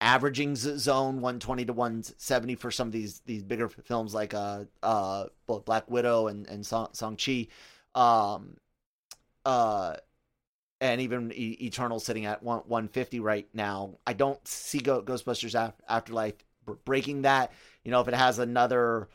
[0.00, 5.26] averaging zone 120 to 170 for some of these these bigger films like uh uh
[5.46, 7.48] both Black Widow and and Shang-Chi
[7.94, 8.56] um
[9.44, 9.96] uh
[10.80, 13.98] and even e- Eternal sitting at one, 150 right now.
[14.06, 17.52] I don't see Go- Ghostbusters Af- Afterlife br- breaking that.
[17.84, 19.08] You know, if it has another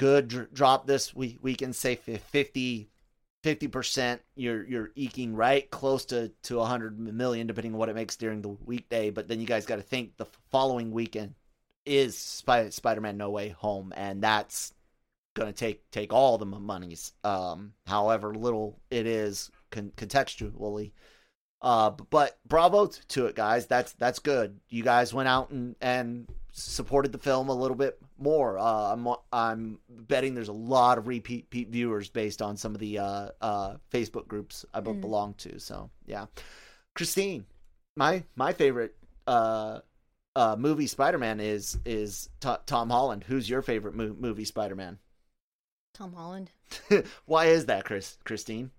[0.00, 1.38] good dr- drop this week.
[1.42, 2.88] We can say 50
[3.42, 4.20] percent.
[4.34, 8.16] You're you're eking right close to to a hundred million, depending on what it makes
[8.16, 9.10] during the weekday.
[9.10, 11.34] But then you guys got to think the following weekend
[11.86, 14.74] is Spy- Spider-Man No Way Home, and that's
[15.34, 20.92] to take take all the monies, um, however little it is con- contextually.
[21.62, 23.66] Uh, but bravo to it, guys.
[23.66, 24.60] That's that's good.
[24.68, 28.58] You guys went out and and supported the film a little bit more.
[28.58, 32.80] Uh, I'm I'm betting there's a lot of repeat, repeat viewers based on some of
[32.80, 35.00] the uh, uh, Facebook groups I mm.
[35.00, 35.58] belong to.
[35.58, 36.26] So yeah,
[36.94, 37.46] Christine,
[37.96, 38.94] my my favorite
[39.26, 39.80] uh,
[40.36, 43.24] uh, movie Spider-Man is is T- Tom Holland.
[43.24, 44.98] Who's your favorite mo- movie Spider-Man?
[45.94, 46.50] Tom Holland.
[47.26, 48.16] Why is that, Chris?
[48.24, 48.70] Christine?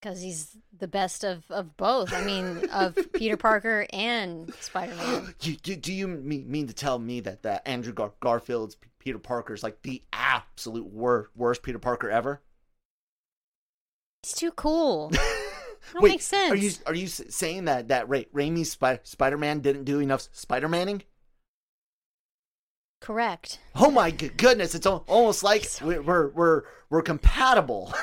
[0.00, 2.12] Because he's the best of, of both.
[2.14, 5.34] I mean, of Peter Parker and Spider Man.
[5.38, 9.62] do, do, you mean to tell me that, that Andrew Gar- Garfield's Peter Parker is
[9.62, 12.40] like the absolute wor- worst Peter Parker ever?
[14.22, 15.10] He's too cool.
[15.94, 16.52] Wait, makes sense.
[16.52, 20.68] Are you are you saying that that Ra- Raimi's Spider Man didn't do enough Spider
[20.68, 21.02] Manning?
[23.00, 23.58] Correct.
[23.74, 24.74] Oh my goodness!
[24.74, 27.94] It's almost like we're we're we're, we're compatible.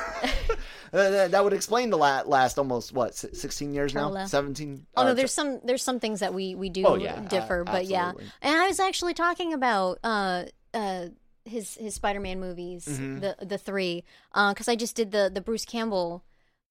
[0.91, 4.87] that would explain the last almost what sixteen years now, seventeen.
[4.95, 7.71] Oh no, there's some there's some things that we we do oh, yeah, differ, uh,
[7.71, 8.13] but yeah.
[8.41, 11.07] And I was actually talking about uh uh
[11.45, 13.19] his his Spider-Man movies, mm-hmm.
[13.19, 16.23] the the three, because uh, I just did the the Bruce Campbell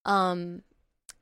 [0.04, 0.62] um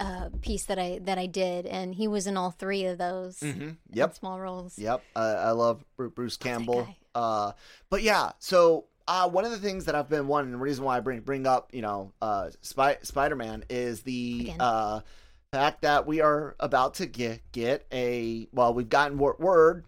[0.01, 3.41] uh, piece that I that I did, and he was in all three of those.
[3.41, 3.71] Mm-hmm.
[3.93, 4.79] Yep, small roles.
[4.79, 6.89] Yep, uh, I love Bruce Campbell.
[7.15, 7.53] Uh,
[7.91, 10.97] but yeah, so uh, one of the things that I've been wanting, the reason why
[10.97, 15.01] I bring bring up, you know, uh, Spy- Spider Man is the uh,
[15.53, 19.85] fact that we are about to get get a well, we've gotten word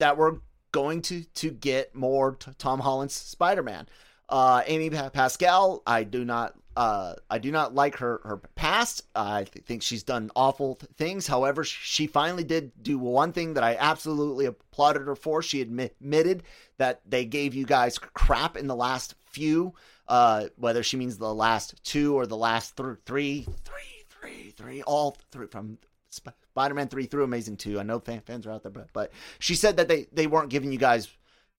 [0.00, 0.38] that we're
[0.72, 3.88] going to to get more t- Tom Holland's Spider Man.
[4.28, 9.02] Uh, Amy Pascal, I do not uh, I do not like her her past.
[9.14, 11.26] I think she's done awful things.
[11.26, 15.42] However, she finally did do one thing that I absolutely applauded her for.
[15.42, 16.42] She admitted
[16.76, 19.74] that they gave you guys crap in the last few,
[20.06, 24.82] uh, whether she means the last two or the last th- three, three, three, three,
[24.82, 25.78] all through from
[26.10, 27.80] Spider-Man three through Amazing two.
[27.80, 30.50] I know fan, fans are out there, but but she said that they they weren't
[30.50, 31.08] giving you guys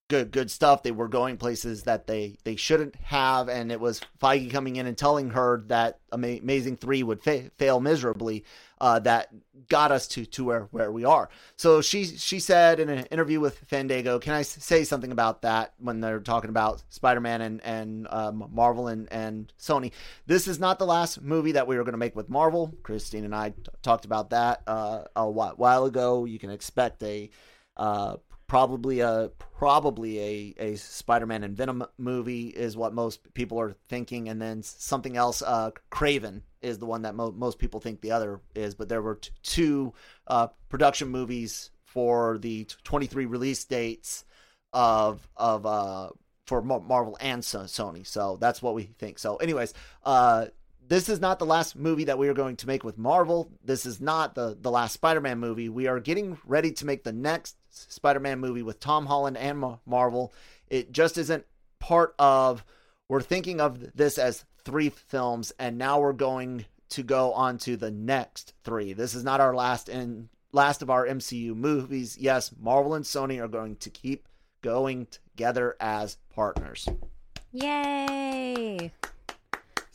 [0.08, 0.82] good good stuff.
[0.82, 4.86] They were going places that they they shouldn't have, and it was Feige coming in
[4.86, 8.44] and telling her that Amazing Three would fa- fail miserably.
[8.80, 9.28] Uh, that
[9.68, 11.28] got us to to where where we are.
[11.56, 15.74] So she she said in an interview with Fandango, "Can I say something about that
[15.78, 19.92] when they're talking about Spider Man and and uh, Marvel and and Sony?
[20.26, 22.72] This is not the last movie that we were going to make with Marvel.
[22.82, 26.24] Christine and I t- talked about that uh, a while ago.
[26.24, 27.30] You can expect a
[27.76, 28.16] uh,
[28.48, 34.28] probably a probably a, a Spider-Man and Venom movie is what most people are thinking,
[34.28, 35.42] and then something else.
[35.42, 39.02] Uh, Kraven is the one that mo- most people think the other is, but there
[39.02, 39.92] were t- two
[40.26, 44.24] uh, production movies for the 23 release dates
[44.72, 46.08] of of uh,
[46.46, 48.06] for Marvel and Sony.
[48.06, 49.18] So that's what we think.
[49.18, 50.46] So, anyways, uh,
[50.88, 53.50] this is not the last movie that we are going to make with Marvel.
[53.62, 55.68] This is not the the last Spider-Man movie.
[55.68, 60.32] We are getting ready to make the next Spider-Man movie with Tom Holland and Marvel.
[60.68, 61.44] It just isn't
[61.78, 62.64] part of
[63.08, 67.76] we're thinking of this as three films and now we're going to go on to
[67.76, 68.94] the next 3.
[68.94, 72.16] This is not our last in last of our MCU movies.
[72.18, 74.28] Yes, Marvel and Sony are going to keep
[74.62, 76.88] going together as partners.
[77.52, 78.92] Yay!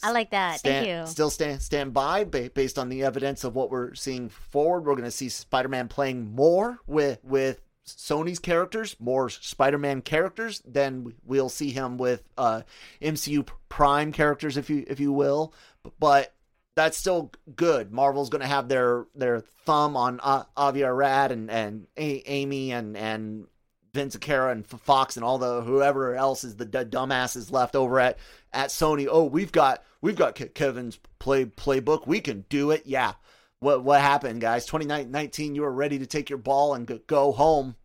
[0.04, 0.60] I like that.
[0.60, 1.12] Stand, Thank you.
[1.12, 4.86] Still stand stand by based on the evidence of what we're seeing forward.
[4.86, 11.14] We're going to see Spider-Man playing more with with Sony's characters, more Spider-Man characters, then
[11.26, 12.62] we'll see him with uh,
[13.02, 15.54] MCU Prime characters, if you if you will.
[16.00, 16.34] But
[16.76, 17.92] that's still good.
[17.92, 22.72] Marvel's going to have their their thumb on uh, Avi Arad and and a- Amy
[22.72, 23.48] and and
[23.94, 28.00] Vince Zampella and Fox and all the whoever else is the d- dumbasses left over
[28.00, 28.18] at
[28.52, 29.08] at Sony.
[29.10, 32.08] Oh, we've got we've got Kevin's play playbook.
[32.08, 32.84] We can do it.
[32.86, 33.14] Yeah.
[33.60, 34.66] What what happened, guys?
[34.66, 37.76] 2019, you were ready to take your ball and go home.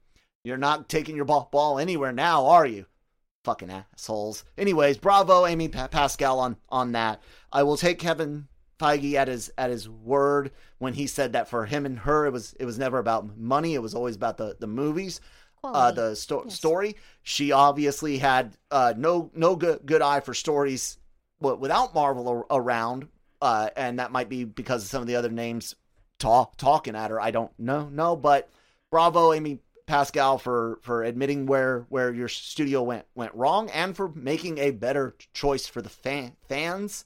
[0.44, 2.86] You're not taking your ball, ball anywhere now, are you?
[3.44, 4.44] Fucking assholes.
[4.56, 7.22] Anyways, bravo, Amy pa- Pascal on on that.
[7.52, 8.48] I will take Kevin
[8.80, 12.32] Feige at his at his word when he said that for him and her, it
[12.32, 13.74] was it was never about money.
[13.74, 15.20] It was always about the the movies
[15.64, 16.54] uh, the sto- yes.
[16.54, 16.96] story.
[17.22, 20.98] She obviously had uh, no no good good eye for stories
[21.40, 23.08] without Marvel around,
[23.40, 25.74] uh, and that might be because of some of the other names
[26.18, 27.20] talk, talking at her.
[27.20, 28.50] I don't know, no, but
[28.90, 34.08] bravo, Amy Pascal for for admitting where where your studio went went wrong and for
[34.14, 37.04] making a better choice for the fan, fans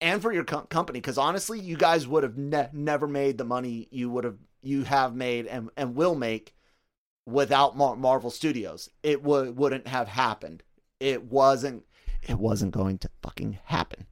[0.00, 3.44] and for your co- company because honestly you guys would have ne- never made the
[3.44, 6.54] money you would have you have made and and will make
[7.28, 10.62] without Mar- Marvel Studios it would wouldn't have happened
[11.00, 11.84] it wasn't
[12.26, 14.06] it wasn't going to fucking happen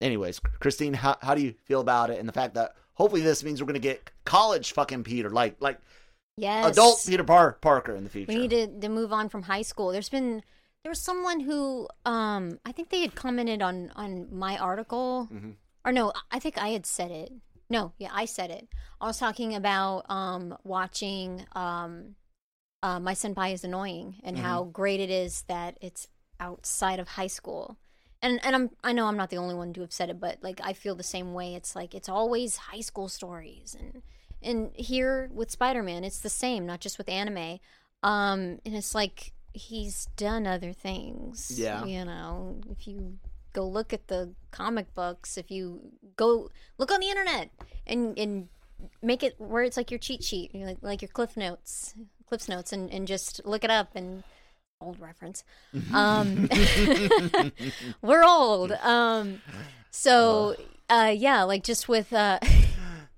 [0.00, 3.42] anyways Christine how, how do you feel about it and the fact that hopefully this
[3.44, 5.78] means we're going to get college fucking Peter like like
[6.36, 6.70] Yes.
[6.72, 9.60] adult Peter Par- Parker in the future We need to, to move on from high
[9.60, 9.92] school.
[9.92, 10.42] There's been
[10.84, 15.56] there was someone who um I think they had commented on on my article Mhm.
[15.84, 17.30] or no, I think I had said it.
[17.68, 18.68] No, yeah, I said it.
[19.02, 22.14] I was talking about um watching um
[22.82, 27.26] uh, my senpai is annoying and how great it is that it's outside of high
[27.26, 27.76] school.
[28.22, 30.38] And and I'm I know I'm not the only one to have said it, but
[30.42, 31.54] like I feel the same way.
[31.54, 34.02] It's like it's always high school stories and
[34.42, 37.60] and here with Spider-Man, it's the same, not just with anime.
[38.02, 41.50] Um and it's like he's done other things.
[41.54, 41.84] Yeah.
[41.84, 43.18] You know, if you
[43.52, 45.80] go look at the comic books, if you
[46.16, 47.50] go look on the internet
[47.86, 48.48] and and
[49.02, 51.94] make it where it's like your cheat sheet, you like, like your cliff notes,
[52.30, 54.22] cliffs notes and and just look it up and
[54.80, 55.44] old reference.
[55.92, 56.48] Um
[58.02, 58.72] we're old.
[58.72, 59.42] Um
[59.90, 60.56] so
[60.88, 61.12] uh.
[61.14, 62.38] yeah, like just with uh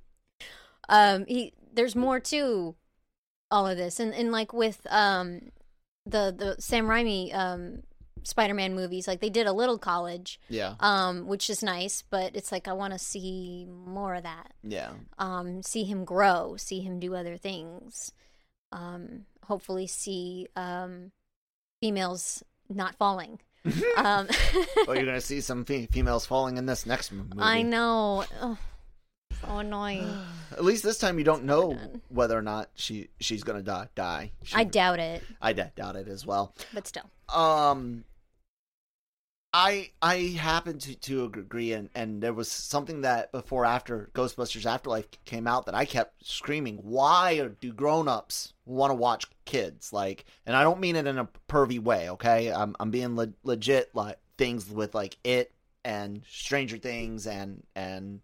[0.88, 2.74] um he there's more to
[3.50, 4.00] all of this.
[4.00, 5.52] And and like with um
[6.06, 7.82] the the Sam Raimi um
[8.24, 10.76] Spider-Man movies like they did a little college yeah.
[10.78, 14.52] um which is nice but it's like I want to see more of that.
[14.62, 14.92] Yeah.
[15.18, 18.12] Um see him grow see him do other things
[18.72, 21.12] um hopefully see um
[21.80, 23.38] females not falling
[23.96, 24.26] um
[24.86, 28.56] well you're gonna see some fe- females falling in this next movie I know Ugh,
[29.40, 30.08] so annoying
[30.52, 33.88] At least this time you don't know whether or not she she's gonna die.
[33.94, 34.30] Die.
[34.42, 36.54] She, I doubt it I d- doubt it as well.
[36.74, 38.04] but still Um,
[39.54, 44.64] I I happen to to agree, and and there was something that before after Ghostbusters
[44.64, 49.92] Afterlife came out that I kept screaming, why do grown ups want to watch kids?
[49.92, 52.08] Like, and I don't mean it in a pervy way.
[52.10, 55.52] Okay, I'm I'm being le- legit like things with like it
[55.84, 58.20] and Stranger Things and and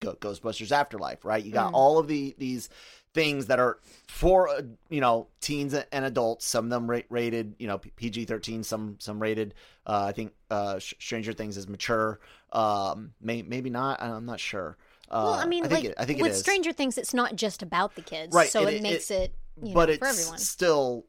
[0.00, 1.44] Go- Ghostbusters Afterlife, right?
[1.44, 1.76] You got Mm.
[1.76, 2.68] all of the these
[3.14, 6.46] things that are for uh, you know teens and adults.
[6.46, 9.54] Some of them ra- rated you know PG thirteen, some some rated.
[9.86, 12.20] Uh, I think uh, Stranger Things is mature.
[12.52, 14.02] Um, may, maybe not.
[14.02, 14.76] I'm not sure.
[15.10, 16.36] Uh, well I mean think like it, I think with it.
[16.36, 19.34] Stranger Things it's not just about the kids Right, so it- it, it- makes it,
[19.62, 21.04] you but know, it's for everyone still.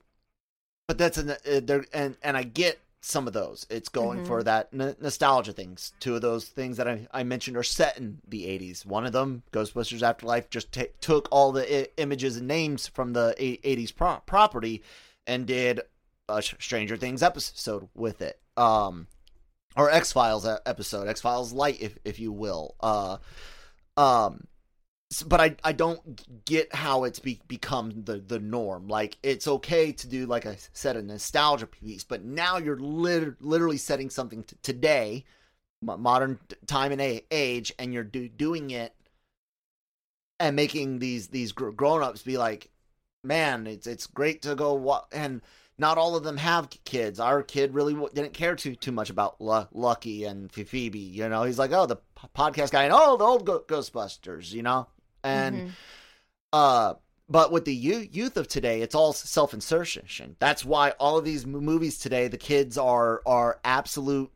[0.87, 3.65] But that's an uh, there, and and I get some of those.
[3.69, 4.27] It's going Mm-hmm.
[4.27, 5.91] for that n- nostalgia things.
[5.99, 8.85] Two of those things that I, I mentioned are set in the 80s.
[8.85, 13.13] One of them, Ghostbusters Afterlife, just ta took all the I- images and names from
[13.13, 14.83] the a- 80s pro- property
[15.27, 15.81] and did
[16.29, 18.39] a Sh- Stranger Things episode with it.
[18.55, 19.07] Um,
[19.75, 22.75] or X Files episode, X Files Light, if if you will.
[22.81, 23.17] Uh,
[23.97, 24.45] um,
[25.27, 28.87] but I I don't get how it's be, become the the norm.
[28.87, 33.41] Like it's okay to do like I said a nostalgia piece, but now you're lit-
[33.41, 35.25] literally setting something t- today,
[35.81, 38.95] mo- modern time and a- age, and you're do- doing it
[40.39, 42.69] and making these these gr- grown ups be like,
[43.23, 45.05] man, it's it's great to go wa-.
[45.11, 45.41] and.
[45.77, 47.19] Not all of them have kids.
[47.19, 50.99] Our kid really didn't care too too much about Lu- Lucky and Ph- Phoebe.
[50.99, 51.97] You know, he's like, oh, the
[52.37, 54.51] podcast guy, and oh, the old Ghostbusters.
[54.53, 54.87] You know,
[55.23, 55.71] and Mhm.
[56.53, 56.93] uh
[57.29, 60.35] but with the youth, youth of today it's all self-insertion.
[60.39, 64.31] That's why all of these movies today the kids are are absolute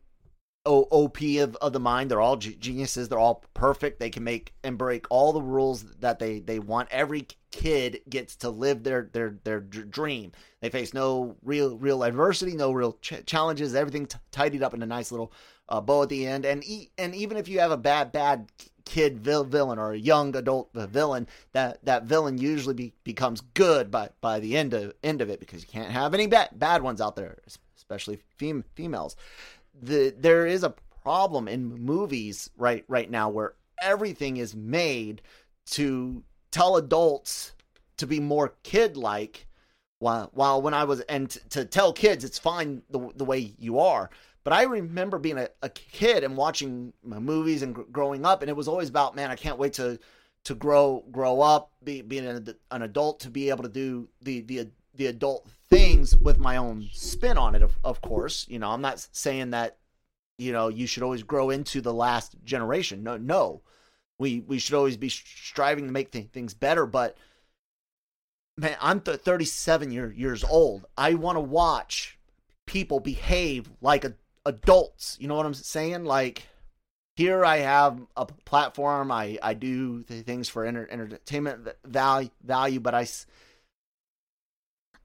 [0.66, 2.10] op of, of the mind.
[2.10, 3.08] They're all ge- geniuses.
[3.08, 4.00] They're all perfect.
[4.00, 6.88] They can make and break all the rules that they they want.
[6.90, 10.32] Every kid gets to live their their their dr- dream.
[10.60, 13.74] They face no real real adversity no real ch- challenges.
[13.74, 15.32] Everything t- tidied up in a nice little
[15.68, 16.44] uh, bow at the end.
[16.44, 18.50] And e- and even if you have a bad bad
[18.86, 23.90] kid vil- villain or a young adult villain that that villain usually be, becomes good
[23.90, 26.82] by by the end of end of it because you can't have any bad bad
[26.82, 27.36] ones out there
[27.76, 29.16] especially fem- females.
[29.80, 35.22] The there is a problem in movies right right now where everything is made
[35.66, 37.52] to tell adults
[37.98, 39.46] to be more kid like
[39.98, 43.54] while while when I was and t- to tell kids it's fine the the way
[43.58, 44.10] you are
[44.46, 48.48] but I remember being a, a kid and watching movies and gr- growing up and
[48.48, 49.98] it was always about man I can't wait to
[50.44, 54.42] to grow grow up be being an, an adult to be able to do the
[54.42, 58.46] the the adult things with my own spin on it of, of course.
[58.48, 59.78] You know I'm not saying that
[60.38, 63.02] you know you should always grow into the last generation.
[63.02, 63.62] No no.
[64.20, 67.16] We we should always be striving to make th- things better but
[68.56, 70.86] man, I'm th- 37 year, years old.
[70.96, 72.16] I want to watch
[72.66, 74.14] people behave like a,
[74.46, 75.18] adults.
[75.20, 76.04] You know what I'm saying?
[76.04, 76.48] Like
[77.16, 79.12] here, I have a platform.
[79.12, 83.02] I I do things for enter- entertainment value value, but I.
[83.02, 83.26] s-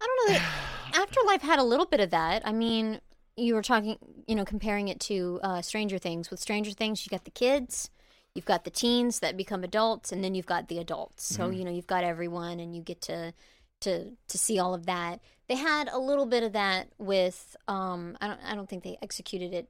[0.01, 0.39] I don't know.
[0.39, 0.43] That
[0.93, 2.41] Afterlife had a little bit of that.
[2.45, 2.99] I mean,
[3.37, 6.29] you were talking, you know, comparing it to uh, Stranger Things.
[6.31, 7.89] With Stranger Things, you got the kids,
[8.35, 11.23] you've got the teens that become adults, and then you've got the adults.
[11.25, 11.51] So Mm-hmm.
[11.51, 13.33] you know, you've got everyone, and you get to
[13.81, 15.19] to to see all of that.
[15.47, 17.55] They had a little bit of that with.
[17.67, 18.39] Um, I don't.
[18.45, 19.69] I don't think they executed it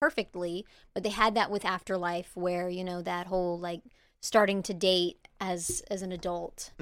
[0.00, 3.80] perfectly, but they had that with Afterlife, where you know that whole like
[4.20, 6.72] starting to date as as an adult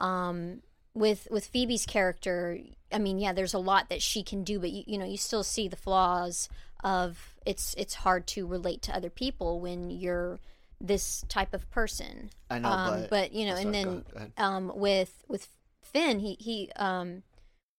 [0.00, 0.60] um
[0.94, 2.58] with with phoebe's character
[2.90, 5.16] i mean yeah there's a lot that she can do but you, you know you
[5.16, 6.48] still see the flaws
[6.82, 10.40] of it's it's hard to relate to other people when you're
[10.80, 14.04] this type of person I know, um, but- you know and then
[14.38, 15.46] um with with
[15.92, 17.22] finn he he um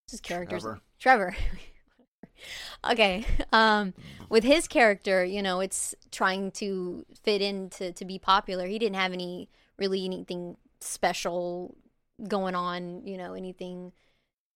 [0.09, 0.81] his character's Trevor.
[0.99, 1.35] trevor.
[2.89, 3.93] Okay um
[4.29, 8.65] with his character you know it's trying to fit in to, to be popular.
[8.65, 11.75] He didn't have any really anything special
[12.27, 13.91] going on you know anything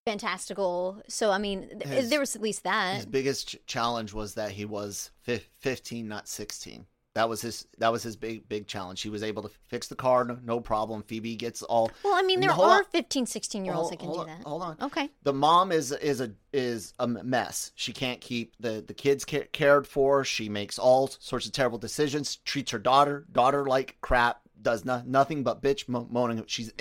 [0.06, 1.02] fantastical.
[1.08, 2.96] So i mean th- His- there was at least that.
[2.96, 6.86] His biggest ch- challenge was that he was fif- 15, not 16.
[7.14, 7.66] That was his.
[7.78, 9.00] That was his big, big challenge.
[9.00, 11.02] He was able to fix the car, no, no problem.
[11.02, 11.90] Phoebe gets all.
[12.02, 12.84] well i mean there are on.
[12.86, 14.76] 15 16 year olds that can do on, that Hold on.
[14.82, 17.70] okay The mom is is a is a mess.
[17.76, 20.24] She can't keep the the kids ca- cared for.
[20.24, 22.36] She makes all sorts of terrible decisions.
[22.36, 24.40] Treats her daughter daughter like crap.
[24.60, 26.42] Does no, nothing but bitch mo- moaning.
[26.46, 26.72] She's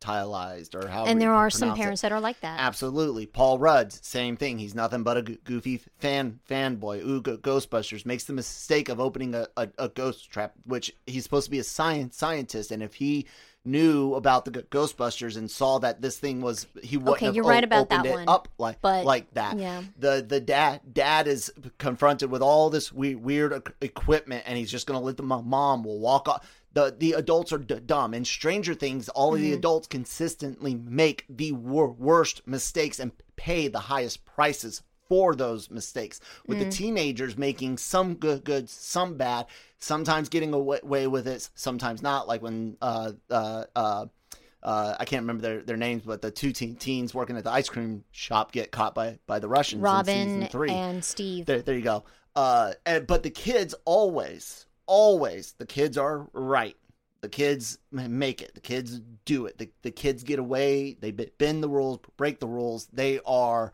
[0.00, 1.06] infantilized or how.
[1.06, 3.26] and there are some parents that are like that Absolutely.
[3.26, 4.58] Paul Rudd, same thing.
[4.58, 7.04] He's nothing but a goofy fan fanboy.
[7.04, 11.24] Ooh, go- Ghostbusters makes the mistake of opening a, a, a ghost trap, which he's
[11.24, 13.26] supposed to be a science scientist, and if he
[13.64, 17.44] knew about the Ghostbusters and saw that this thing was, he wouldn't Okay, have you're
[17.44, 18.28] right o- about opened that it one.
[18.28, 19.58] up like But, like that.
[19.58, 19.82] yeah.
[19.98, 24.86] The the dad dad is confronted with all this we- weird equipment, and he's just
[24.86, 26.46] gonna let the mo- mom will walk off.
[26.74, 28.14] The, the adults are d- dumb.
[28.14, 29.58] and Stranger Things, all of the Mm-hmm.
[29.58, 36.20] adults consistently make the wor- worst mistakes and pay the highest prices for those mistakes.
[36.46, 36.64] With Mm.
[36.64, 39.46] the teenagers making some good, good, some bad,
[39.78, 42.28] sometimes getting away with it, sometimes not.
[42.28, 44.06] Like when uh uh uh.
[44.60, 47.50] Uh, I can't remember their, their names, but the two teen, teens working at the
[47.52, 49.78] ice cream shop get caught by, by the Russians.
[49.78, 50.68] in robin season three.
[50.70, 52.02] and steve There, there you go.
[52.34, 56.76] Uh, and, but the kids always, always, the kids are right.
[57.20, 58.54] The kids make it.
[58.54, 59.58] The kids do it.
[59.58, 60.96] The, the kids get away.
[61.00, 62.86] They bend the rules, break the rules.
[62.92, 63.72] They are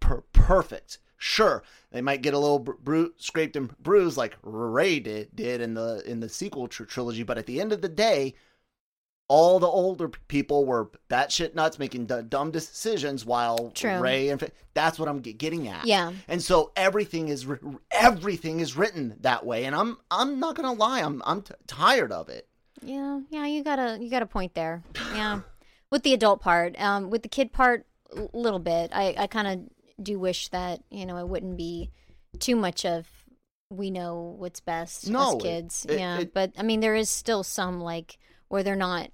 [0.00, 0.98] per- perfect.
[1.20, 5.74] Sure, they might get a little bru- scraped and bruised like Rey did, did in
[5.74, 8.36] the in the sequel tr- trilogy, but at the end of the day,
[9.28, 13.98] all the older people were batshit nuts, making d- dumb decisions, while True.
[14.00, 15.84] Rey and that's what I'm ge- getting at.
[15.86, 16.12] Yeah.
[16.28, 17.58] And so everything is ri-
[17.90, 22.10] everything is written that way, and I'm I'm not gonna lie, I'm I'm t- tired
[22.12, 22.48] of it.
[22.82, 24.82] Yeah, yeah, you got a you got a point there.
[25.14, 25.40] Yeah,
[25.90, 28.90] with the adult part, um, with the kid part, a little bit.
[28.94, 31.90] I I kind of do wish that you know it wouldn't be
[32.38, 33.06] too much of
[33.70, 35.86] we know what's best No, as kids.
[35.88, 38.16] it- yeah, it- but I mean there is still some like
[38.48, 39.10] where they're not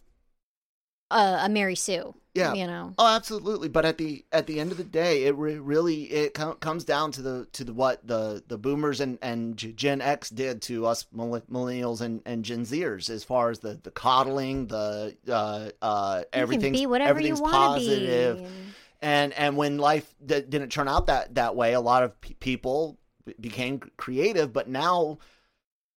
[1.14, 2.14] uh, a Mary Sue.
[2.34, 2.52] Yeah.
[2.54, 2.92] you know.
[2.98, 3.68] Oh, absolutely.
[3.68, 6.82] But at the at the end of the day, it re- really it com- comes
[6.84, 10.84] down to the to the what the the boomers and and Gen X did to
[10.84, 16.18] us millennials and and Gen Zers as far as the the coddling, the uh uh
[16.20, 18.38] You everything's be whatever you everything's want positive.
[18.38, 18.44] be.
[18.44, 18.52] and-
[19.02, 22.34] and and when life d- didn't turn out that that way a lot of p-
[22.34, 22.98] people
[23.40, 25.18] became creative but now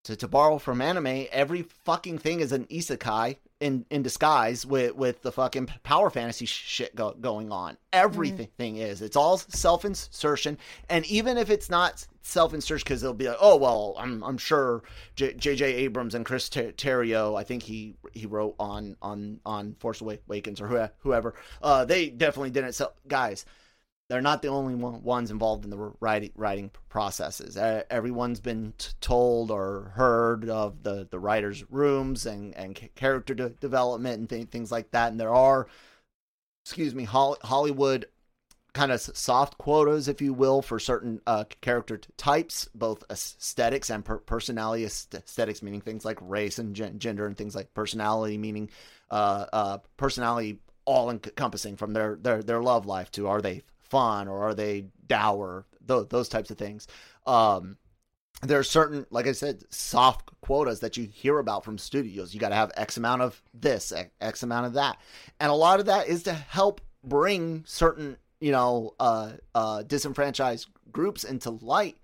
[0.04, 4.94] to, to borrow from anime every fucking thing is an isekai in in disguise with
[4.94, 7.76] with the fucking power fantasy shit go, going on.
[7.92, 9.02] Everything is.
[9.02, 10.58] It's all self-insertion.
[10.88, 14.82] And even if it's not self-insertion because they'll be like oh well i'm i'm sure
[15.16, 19.74] J- jj abrams and chris Ter- terrio i think he he wrote on on on
[19.78, 23.46] force awakens or whoever uh they definitely didn't sell guys
[24.08, 27.56] they're not the only one, ones involved in the writing writing processes.
[27.56, 34.18] Everyone's been told or heard of the, the writers' rooms and and character de- development
[34.18, 35.10] and th- things like that.
[35.10, 35.68] And there are,
[36.64, 38.06] excuse me, Hol- Hollywood
[38.72, 44.04] kind of soft quotas, if you will, for certain uh, character types, both aesthetics and
[44.04, 48.70] per- personality aesthetics, meaning things like race and gen- gender, and things like personality, meaning
[49.10, 54.28] uh, uh, personality all encompassing from their, their their love life to are they fun
[54.28, 56.86] or are they dour, those, those types of things.
[57.26, 57.76] Um,
[58.42, 62.32] there are certain, like I said, soft quotas that you hear about from studios.
[62.32, 64.98] You got to have X amount of this, X amount of that,
[65.40, 70.68] and a lot of that is to help bring certain, you know, uh, uh, disenfranchised
[70.92, 71.96] groups into light.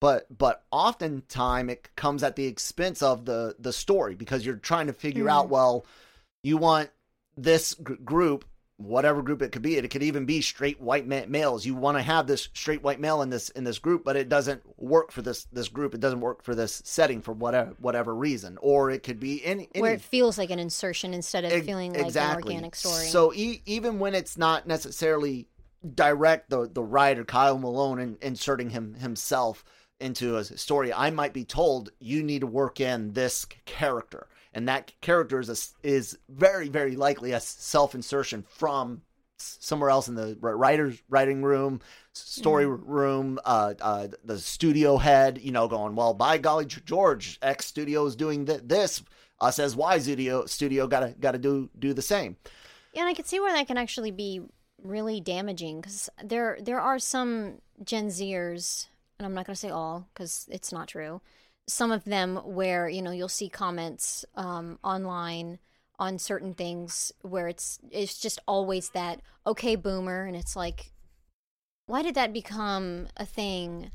[0.00, 4.88] But but oftentimes it comes at the expense of the the story because you're trying
[4.88, 5.38] to figure mm-hmm.
[5.38, 5.86] out well,
[6.42, 6.90] you want
[7.36, 8.44] this g- group
[8.76, 9.76] whatever group it could be.
[9.76, 11.64] It could even be straight white males.
[11.64, 14.28] You want to have this straight white male in this in this group, but it
[14.28, 15.94] doesn't work for this this group.
[15.94, 18.58] It doesn't work for this setting for whatever whatever reason.
[18.60, 21.92] Or it could be any, any where it feels like an insertion instead of feeling
[21.92, 22.52] like exactly.
[22.52, 23.06] an organic story.
[23.06, 25.48] So e- even when it's not necessarily
[25.94, 29.64] direct, the the writer Kyle Malone in, inserting him himself
[30.00, 34.68] into a story, I might be told you need to work in this character and
[34.68, 39.02] that character is a, is very very likely a self insertion from
[39.42, 41.80] somewhere else in the writer's writing room,
[42.12, 42.80] story mm.
[42.84, 48.06] room, uh, uh, the studio head, you know, going, well, by golly, George, X studio
[48.06, 49.02] is doing th- this.
[49.40, 52.36] Us as Y studio studio gotta gotta do do the same.
[52.92, 54.40] Yeah, and I can see where that can actually be
[54.80, 58.86] really damaging because there there are some Gen Zers,
[59.18, 61.20] and I'm not gonna say all because it's not true,
[61.66, 65.58] some of them where you know you'll see comments um, online
[65.98, 70.92] on certain things where it's it's just always that okay boomer and it's like
[71.86, 73.90] why did that become a thing?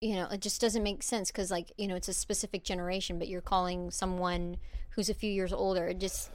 [0.00, 3.18] You know it just doesn't make sense because like you know it's a specific generation
[3.18, 4.56] but you're calling someone
[4.90, 6.30] who's a few years older it just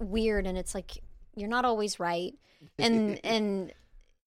[0.00, 0.98] weird and it's like
[1.36, 2.34] you're not always right.
[2.78, 3.72] And and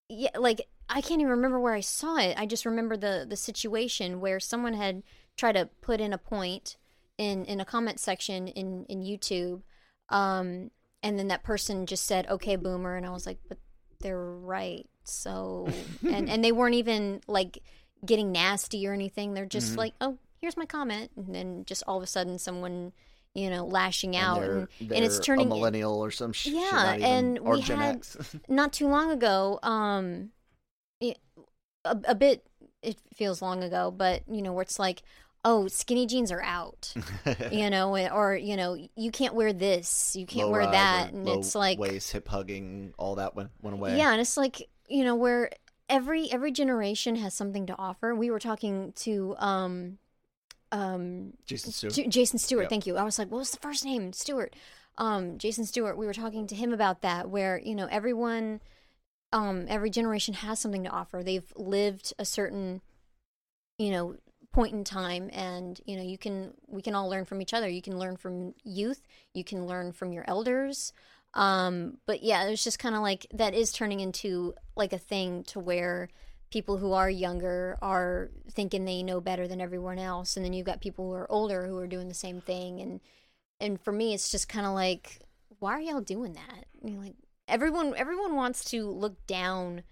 [0.09, 2.37] yeah like i can't even remember where i saw it.
[2.37, 5.03] I just remember the the situation where someone had
[5.37, 6.77] try to put in a point
[7.17, 9.61] in in a comment section in in YouTube,
[10.09, 10.71] um,
[11.01, 13.59] and then that person just said "Okay, boomer," and I was like, "But
[14.01, 15.67] they're right." So,
[16.07, 17.59] and and they weren't even like
[18.05, 19.33] getting nasty or anything.
[19.33, 19.79] They're just mm-hmm.
[19.79, 22.93] like, "Oh, here's my comment," and then just all of a sudden, someone
[23.37, 26.53] you know lashing out and, and, and it's turning a millennial or some shit.
[26.53, 28.07] yeah even, and we Gen had
[28.49, 30.31] not too long ago um
[31.03, 31.15] a,
[31.85, 32.47] a bit
[32.81, 35.03] it feels long ago but you know where it's like
[35.45, 36.93] oh, skinny jeans are out,
[37.51, 41.55] you know, or you know, you can't wear this, you can't wear that, and it's
[41.55, 43.97] like waist, hip hugging, all that went went away.
[43.97, 45.51] Yeah, and it's like you know where
[45.89, 48.13] every every generation has something to offer.
[48.15, 49.97] We were talking to um
[50.71, 51.93] um Jason Stewart.
[51.93, 52.69] J- Jason Stewart, yep.
[52.69, 52.97] thank you.
[52.97, 54.13] I was like, what was the first name?
[54.13, 54.55] Stewart.
[54.97, 55.97] Um, Jason Stewart.
[55.97, 58.61] We were talking to him about that, where you know everyone,
[59.31, 61.23] um, every generation has something to offer.
[61.23, 62.81] They've lived a certain,
[63.77, 64.15] you know,
[64.51, 67.69] point in time and you know you can we can all learn from each other.
[67.69, 69.01] You can learn from youth.
[69.33, 70.93] You can learn from your elders.
[71.33, 75.43] Um but yeah it's just kind of like that is turning into like a thing
[75.45, 76.09] to where
[76.49, 80.35] people who are younger are thinking they know better than everyone else.
[80.37, 82.79] And then you've got people who are older who are doing the same thing.
[82.79, 83.01] And
[83.59, 85.19] and for me it's just kind of like
[85.59, 86.65] why are y'all doing that?
[86.83, 87.15] You know, like
[87.47, 89.83] everyone everyone wants to look down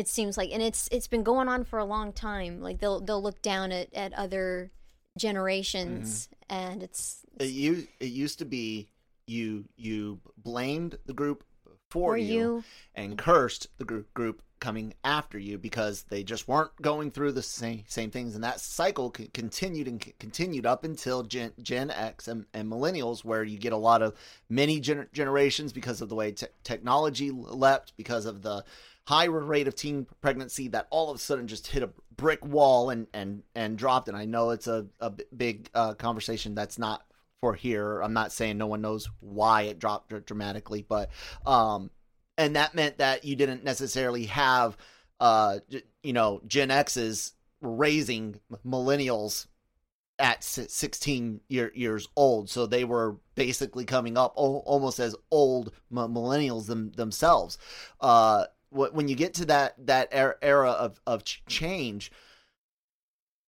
[0.00, 2.62] it seems like and it's it's been going on for a long time.
[2.62, 4.72] Like they'll they'll look down at at other
[5.18, 6.62] generations mm-hmm.
[6.62, 8.88] and it's, it's, it, it used to be
[9.26, 11.44] you you blamed the group
[11.90, 16.70] for, you, you, and cursed the group group coming after you because they just weren't
[16.80, 18.34] going through the same same things.
[18.34, 23.42] And that cycle continued and continued up until Gen, Gen X and, and millennials where
[23.42, 24.14] you get a lot of
[24.48, 28.64] many gener- generations because of the way te- technology leapt because of the
[29.06, 32.90] high rate of teen pregnancy that all of a sudden just hit a brick wall
[32.90, 34.08] and and and dropped.
[34.08, 37.04] And I know it's a a big uh, conversation that's not
[37.40, 38.00] for here.
[38.00, 41.10] I'm not saying no one knows why it dropped dramatically, but
[41.46, 41.90] um,
[42.38, 44.76] and that meant that you didn't necessarily have
[45.20, 45.58] uh,
[46.02, 49.46] you know, Gen X's raising millennials
[50.18, 52.50] at 16 year, years old.
[52.50, 57.58] So they were basically coming up almost as old millennials them, themselves.
[58.00, 62.10] Uh, when you get to that that er-, era of of change,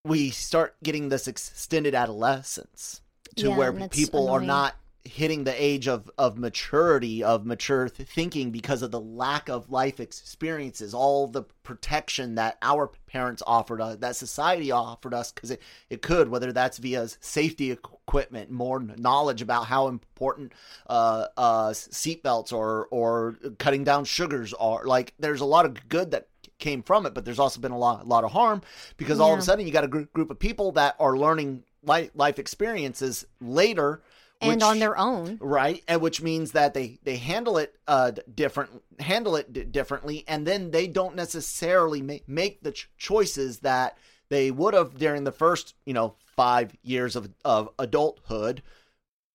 [0.05, 3.01] we start getting this extended adolescence
[3.37, 4.43] to yeah, where people annoying.
[4.43, 9.01] are not hitting the age of of maturity of mature th- thinking because of the
[9.01, 15.13] lack of life experiences all the protection that our parents offered us that society offered
[15.13, 20.53] us because it, it could whether that's via safety equipment more knowledge about how important
[20.89, 26.13] uh uh seatbelts or or cutting down sugars are like there's a lot of good
[26.13, 26.29] that
[26.61, 28.63] came from it but there's also been a lot a lot of harm
[28.97, 29.25] because yeah.
[29.25, 32.11] all of a sudden you got a gr- group of people that are learning life,
[32.15, 34.01] life experiences later
[34.43, 35.39] and which, on their own.
[35.41, 40.25] Right and which means that they they handle it uh different handle it d- differently
[40.29, 43.97] and then they don't necessarily make make the ch- choices that
[44.33, 48.63] they would have during the first, you know, five years of, of adulthood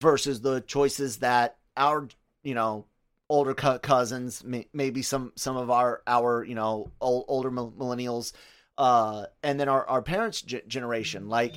[0.02, 2.08] versus the choices that our,
[2.42, 2.84] you know,
[3.30, 8.34] older co- cousins, may, maybe some, some of our, our, you know, old, older millennials,
[8.80, 11.54] uh, and then our, our parents' g- generation, like,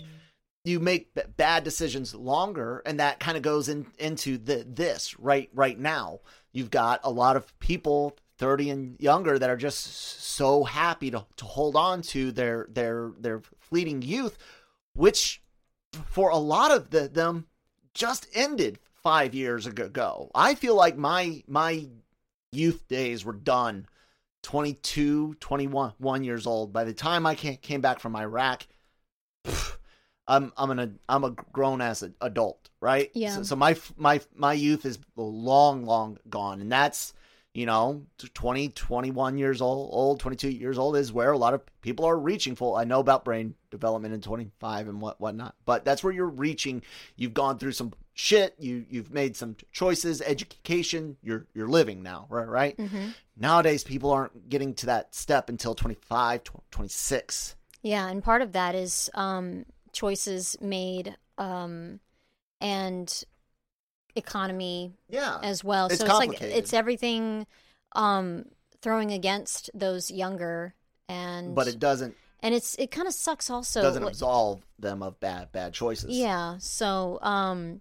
[0.65, 5.19] you make b- bad decisions longer and that kind of goes in, into the, this
[5.19, 6.21] right right now.
[6.53, 11.25] You've got a lot of people 30 and younger that are just so happy to,
[11.37, 14.39] to hold on to their their their fleeting youth
[14.95, 15.43] which
[16.07, 17.47] for a lot of the, them
[17.95, 20.31] just ended five years ago.
[20.35, 21.89] I feel like my my
[22.53, 23.87] youth days were done
[24.43, 26.73] 22 21 one years old.
[26.73, 28.67] By the time i came back from iraq
[30.31, 33.11] I'm I'm an I'm a grown ass adult, right?
[33.15, 33.37] Yeah.
[33.37, 37.13] So, so, my my my youth is long long gone, and that's
[37.53, 41.61] you know 20 21 years old old 22 years old is where a lot of
[41.81, 45.85] people are reaching for i know about brain development in 25 and what whatnot but
[45.85, 46.83] that's where you're reaching.
[47.17, 48.55] You've gone through some shit.
[48.59, 51.17] You you've made some choices education.
[51.23, 52.77] You're you're living now right right?
[52.77, 53.09] Mm-hmm.
[53.37, 58.75] nowadays people aren't getting to that step until 25 26 yeah and part of that
[58.75, 62.01] is um choices made um,
[62.61, 63.25] and
[64.15, 65.39] economy yeah.
[65.43, 65.87] as well.
[65.87, 67.47] It's so it's like it's everything
[67.97, 68.45] um
[68.83, 70.75] throwing against those younger
[71.09, 73.83] and but it doesn't and it's it kind of sucks also.
[73.83, 76.17] doesn't absolve them of bad bad choices.
[76.17, 76.57] Yeah.
[76.59, 77.81] So um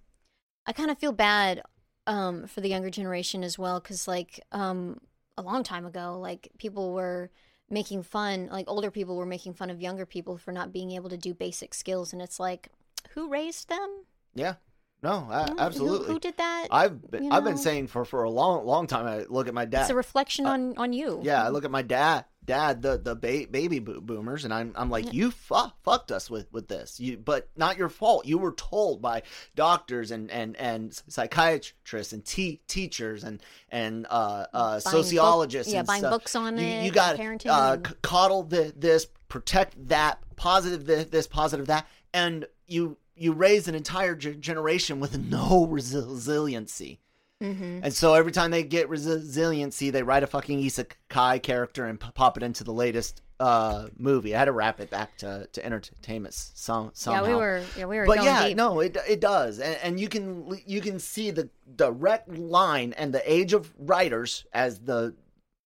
[0.65, 1.61] i kind of feel bad
[2.05, 4.99] um for the younger generation as well because like um
[5.37, 7.31] a long time ago like people were
[7.69, 11.09] making fun like older people were making fun of younger people for not being able
[11.09, 12.69] to do basic skills and it's like
[13.11, 14.03] who raised them?
[14.35, 14.55] Yeah.
[15.01, 18.29] No I, absolutely who, who, did that i've been, i've been saying for for a
[18.29, 21.21] long long time i look at my dad it's a reflection uh, on on you.
[21.23, 24.89] Yeah i look at my dad dad the the ba- baby boomers and i'm i'm
[24.89, 26.99] like you fu- fucked us with with this.
[26.99, 28.25] You but not your fault.
[28.25, 29.21] You were told by
[29.55, 35.79] doctors and and and psychiatrists and te- teachers and and uh, uh sociologists book, yeah
[35.79, 36.11] and buying stuff.
[36.11, 38.01] books on you, it you got parenting uh and...
[38.01, 43.75] coddle the, this protect that positive this, this positive that and you you raise an
[43.75, 46.99] entire g- generation with no resiliency
[47.41, 47.79] Mm-hmm.
[47.83, 52.35] and so every time they get resiliency, they write a fucking isekai character and pop
[52.35, 54.35] it into the latest uh, movie.
[54.35, 57.23] I had to wrap it back to, to entertainment some, somehow.
[57.23, 57.63] Yeah, we were.
[57.77, 58.05] Yeah, we were.
[58.05, 58.57] But yeah, deep.
[58.57, 63.13] no, it it does, and, and you can you can see the direct line and
[63.13, 65.15] the age of writers as the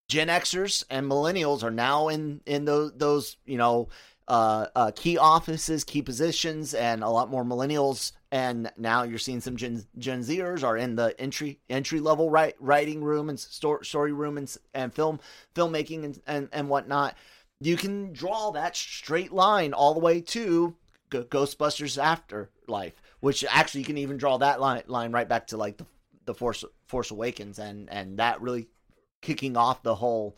[0.09, 3.89] Gen Xers and millennials are now in in those those you know
[4.27, 8.11] uh, uh, key offices, key positions, and a lot more millennials.
[8.33, 12.55] And now you're seeing some Gen, Gen Zers are in the entry entry level write,
[12.59, 15.19] writing room and story, room and, and film
[15.53, 17.15] filmmaking and, and, and whatnot.
[17.59, 20.75] You can draw that straight line all the way to
[21.11, 25.77] Ghostbusters Afterlife, which actually you can even draw that line line right back to like
[25.77, 25.85] the
[26.25, 28.67] the Force Force Awakens, and and that really
[29.21, 30.35] kicking off the whole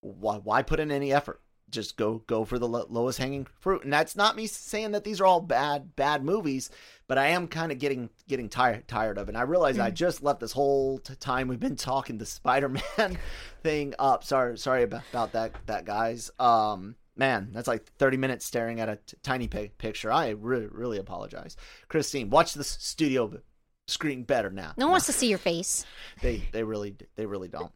[0.00, 1.42] why why put in any effort
[1.74, 3.84] just go go for the lowest hanging fruit.
[3.84, 6.70] And that's not me saying that these are all bad bad movies,
[7.06, 9.30] but I am kind of getting getting tired tired of it.
[9.30, 9.78] And I realize.
[9.78, 13.18] I just left this whole time we've been talking the Spider-Man
[13.62, 14.24] thing up.
[14.24, 16.30] Sorry sorry about, about that that guys.
[16.38, 20.10] Um man, that's like 30 minutes staring at a t- tiny p- picture.
[20.10, 21.56] I really really apologize.
[21.88, 23.40] Christine, watch the studio
[23.86, 24.72] screen better now.
[24.76, 25.84] No one wants to see your face.
[26.22, 27.72] They they really they really don't.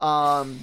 [0.00, 0.58] Um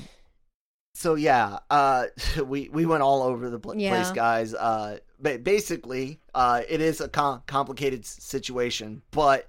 [0.99, 2.07] so yeah, uh,
[2.45, 4.11] we we went all over the place, yeah.
[4.13, 4.53] guys.
[4.53, 9.47] Uh, but basically, uh, it is a com- complicated situation, but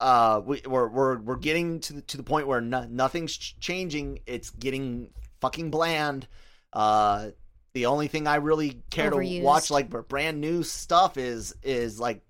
[0.00, 4.18] uh, we, we're we're we're getting to the, to the point where no, nothing's changing.
[4.26, 5.10] It's getting
[5.40, 6.26] fucking bland.
[6.72, 7.30] Uh,
[7.72, 9.38] the only thing I really care Overused.
[9.38, 12.20] to watch, like brand new stuff, is is like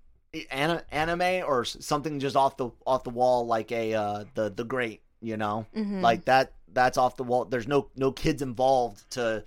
[0.51, 5.01] anime or something just off the off the wall, like a uh, the the Great,
[5.19, 6.01] you know, mm-hmm.
[6.01, 7.45] like that that's off the wall.
[7.45, 9.43] There's no no kids involved to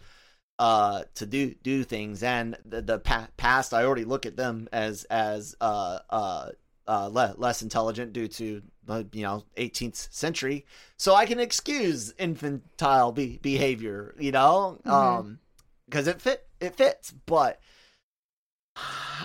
[0.58, 2.22] uh to do do things.
[2.22, 6.50] And the, the pa- past I already look at them as as uh uh
[6.86, 10.66] uh le- less intelligent due to the you know 18th century.
[10.96, 14.78] So I can excuse infantile be- behavior you know?
[14.84, 14.90] Mm-hmm.
[14.90, 15.38] um
[15.86, 17.12] because it fit it fits.
[17.26, 17.60] But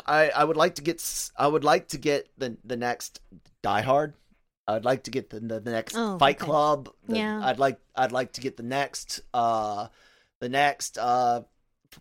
[0.05, 3.21] I I would like to get I would like to get the the next
[3.61, 4.13] Die Hard
[4.75, 6.45] I'd like to get the the, the next oh, Fight okay.
[6.45, 6.89] Club.
[7.07, 7.41] The, yeah.
[7.43, 9.87] I'd like I'd like to get the next uh
[10.39, 11.41] the next uh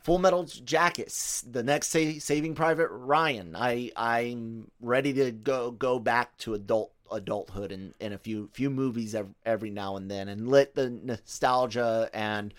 [0.03, 3.57] Full Metal Jackets, the next sa- Saving Private Ryan.
[3.57, 8.69] I I'm ready to go go back to adult adulthood in, in a few few
[8.69, 12.53] movies every, every now and then and let the nostalgia and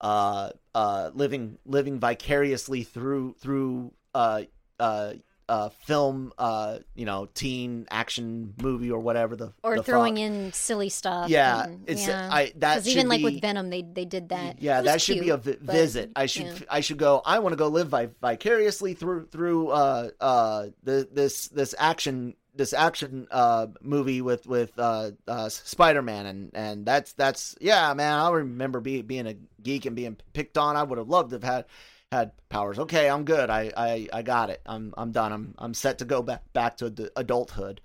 [0.00, 4.42] uh, uh, living living vicariously through through uh,
[4.78, 5.14] uh,
[5.48, 10.22] uh, film, uh, you know, teen action movie or whatever the or the throwing fuck.
[10.24, 11.28] in silly stuff.
[11.28, 12.28] Yeah, and- it's yeah.
[12.30, 14.60] I that even like with Venom, they they did that.
[14.60, 16.10] Yeah, that should be a vi- but, visit.
[16.16, 16.66] I should yeah.
[16.68, 17.22] I should go.
[17.24, 22.34] I want to go live vi- vicariously through through uh uh the, this this action
[22.54, 27.92] this action uh movie with with uh, uh Spider Man and and that's that's yeah
[27.94, 28.18] man.
[28.18, 30.74] I remember be, being a geek and being picked on.
[30.74, 31.64] I would have loved to have had
[32.12, 32.78] had powers.
[32.78, 33.50] Okay, I'm good.
[33.50, 34.60] I I, I got it.
[34.66, 35.32] I'm I'm done.
[35.32, 37.80] I'm I'm set to go back back to the adulthood.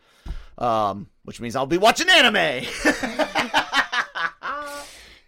[0.57, 2.65] Um, which means I'll be watching anime.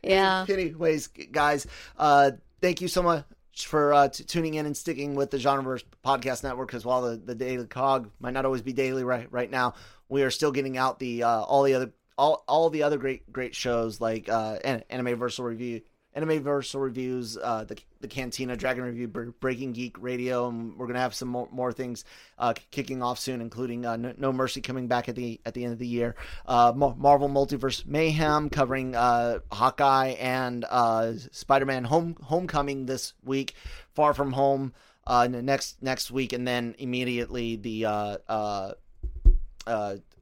[0.03, 0.45] Yeah.
[0.49, 1.65] Anyways, guys,
[1.97, 2.31] uh,
[2.61, 3.23] thank you so much
[3.57, 6.67] for uh, t- tuning in and sticking with the Genreverse Podcast Network.
[6.67, 9.75] Because while the, the Daily Cog might not always be daily right right now,
[10.09, 13.31] we are still getting out the uh, all the other all all the other great
[13.31, 15.81] great shows like uh, An- Anime Versal Review.
[16.15, 20.99] Anime Versal reviews, uh, the the Cantina Dragon Review, Breaking Geek Radio, and we're gonna
[20.99, 22.03] have some more, more things
[22.37, 25.63] uh, kicking off soon, including uh, no, no Mercy coming back at the at the
[25.63, 26.15] end of the year.
[26.45, 33.55] Uh, Marvel Multiverse Mayhem covering uh, Hawkeye and uh, Spider Man Home Homecoming this week.
[33.93, 34.73] Far From Home
[35.07, 37.85] uh, next next week, and then immediately the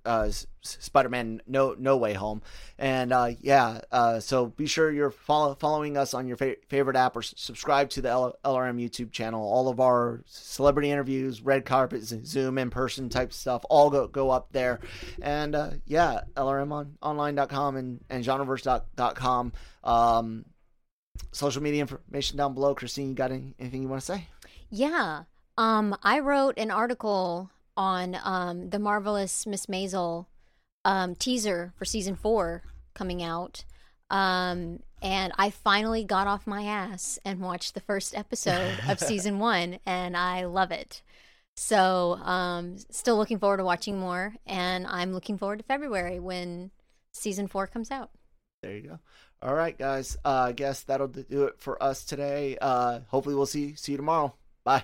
[0.05, 0.29] uh,
[0.61, 2.41] Spider-Man No No Way Home,
[2.77, 6.95] and uh, yeah, uh, so be sure you're follow, following us on your fa- favorite
[6.95, 9.41] app or s- subscribe to the L- LRM YouTube channel.
[9.41, 14.29] All of our celebrity interviews, red carpet, Zoom in person type stuff, all go go
[14.29, 14.79] up there,
[15.21, 19.53] and uh, yeah, LRM on online.com and and genreverse.com.
[19.83, 20.45] Um,
[21.31, 22.75] social media information down below.
[22.75, 24.27] Christine, you got any, anything you want to say?
[24.69, 25.23] Yeah.
[25.57, 30.25] Um, I wrote an article on um, the marvelous Miss Maisel
[30.85, 32.63] um, teaser for season four
[32.93, 33.63] coming out.
[34.09, 39.39] Um, and I finally got off my ass and watched the first episode of season
[39.39, 41.01] one, and I love it.
[41.55, 46.71] So, um, still looking forward to watching more, and I'm looking forward to February when
[47.13, 48.11] season four comes out.
[48.61, 48.99] There you go.
[49.41, 50.17] All right, guys.
[50.23, 52.57] Uh, I guess that'll do it for us today.
[52.61, 54.35] Uh, hopefully, we'll see see you tomorrow.
[54.63, 54.83] Bye.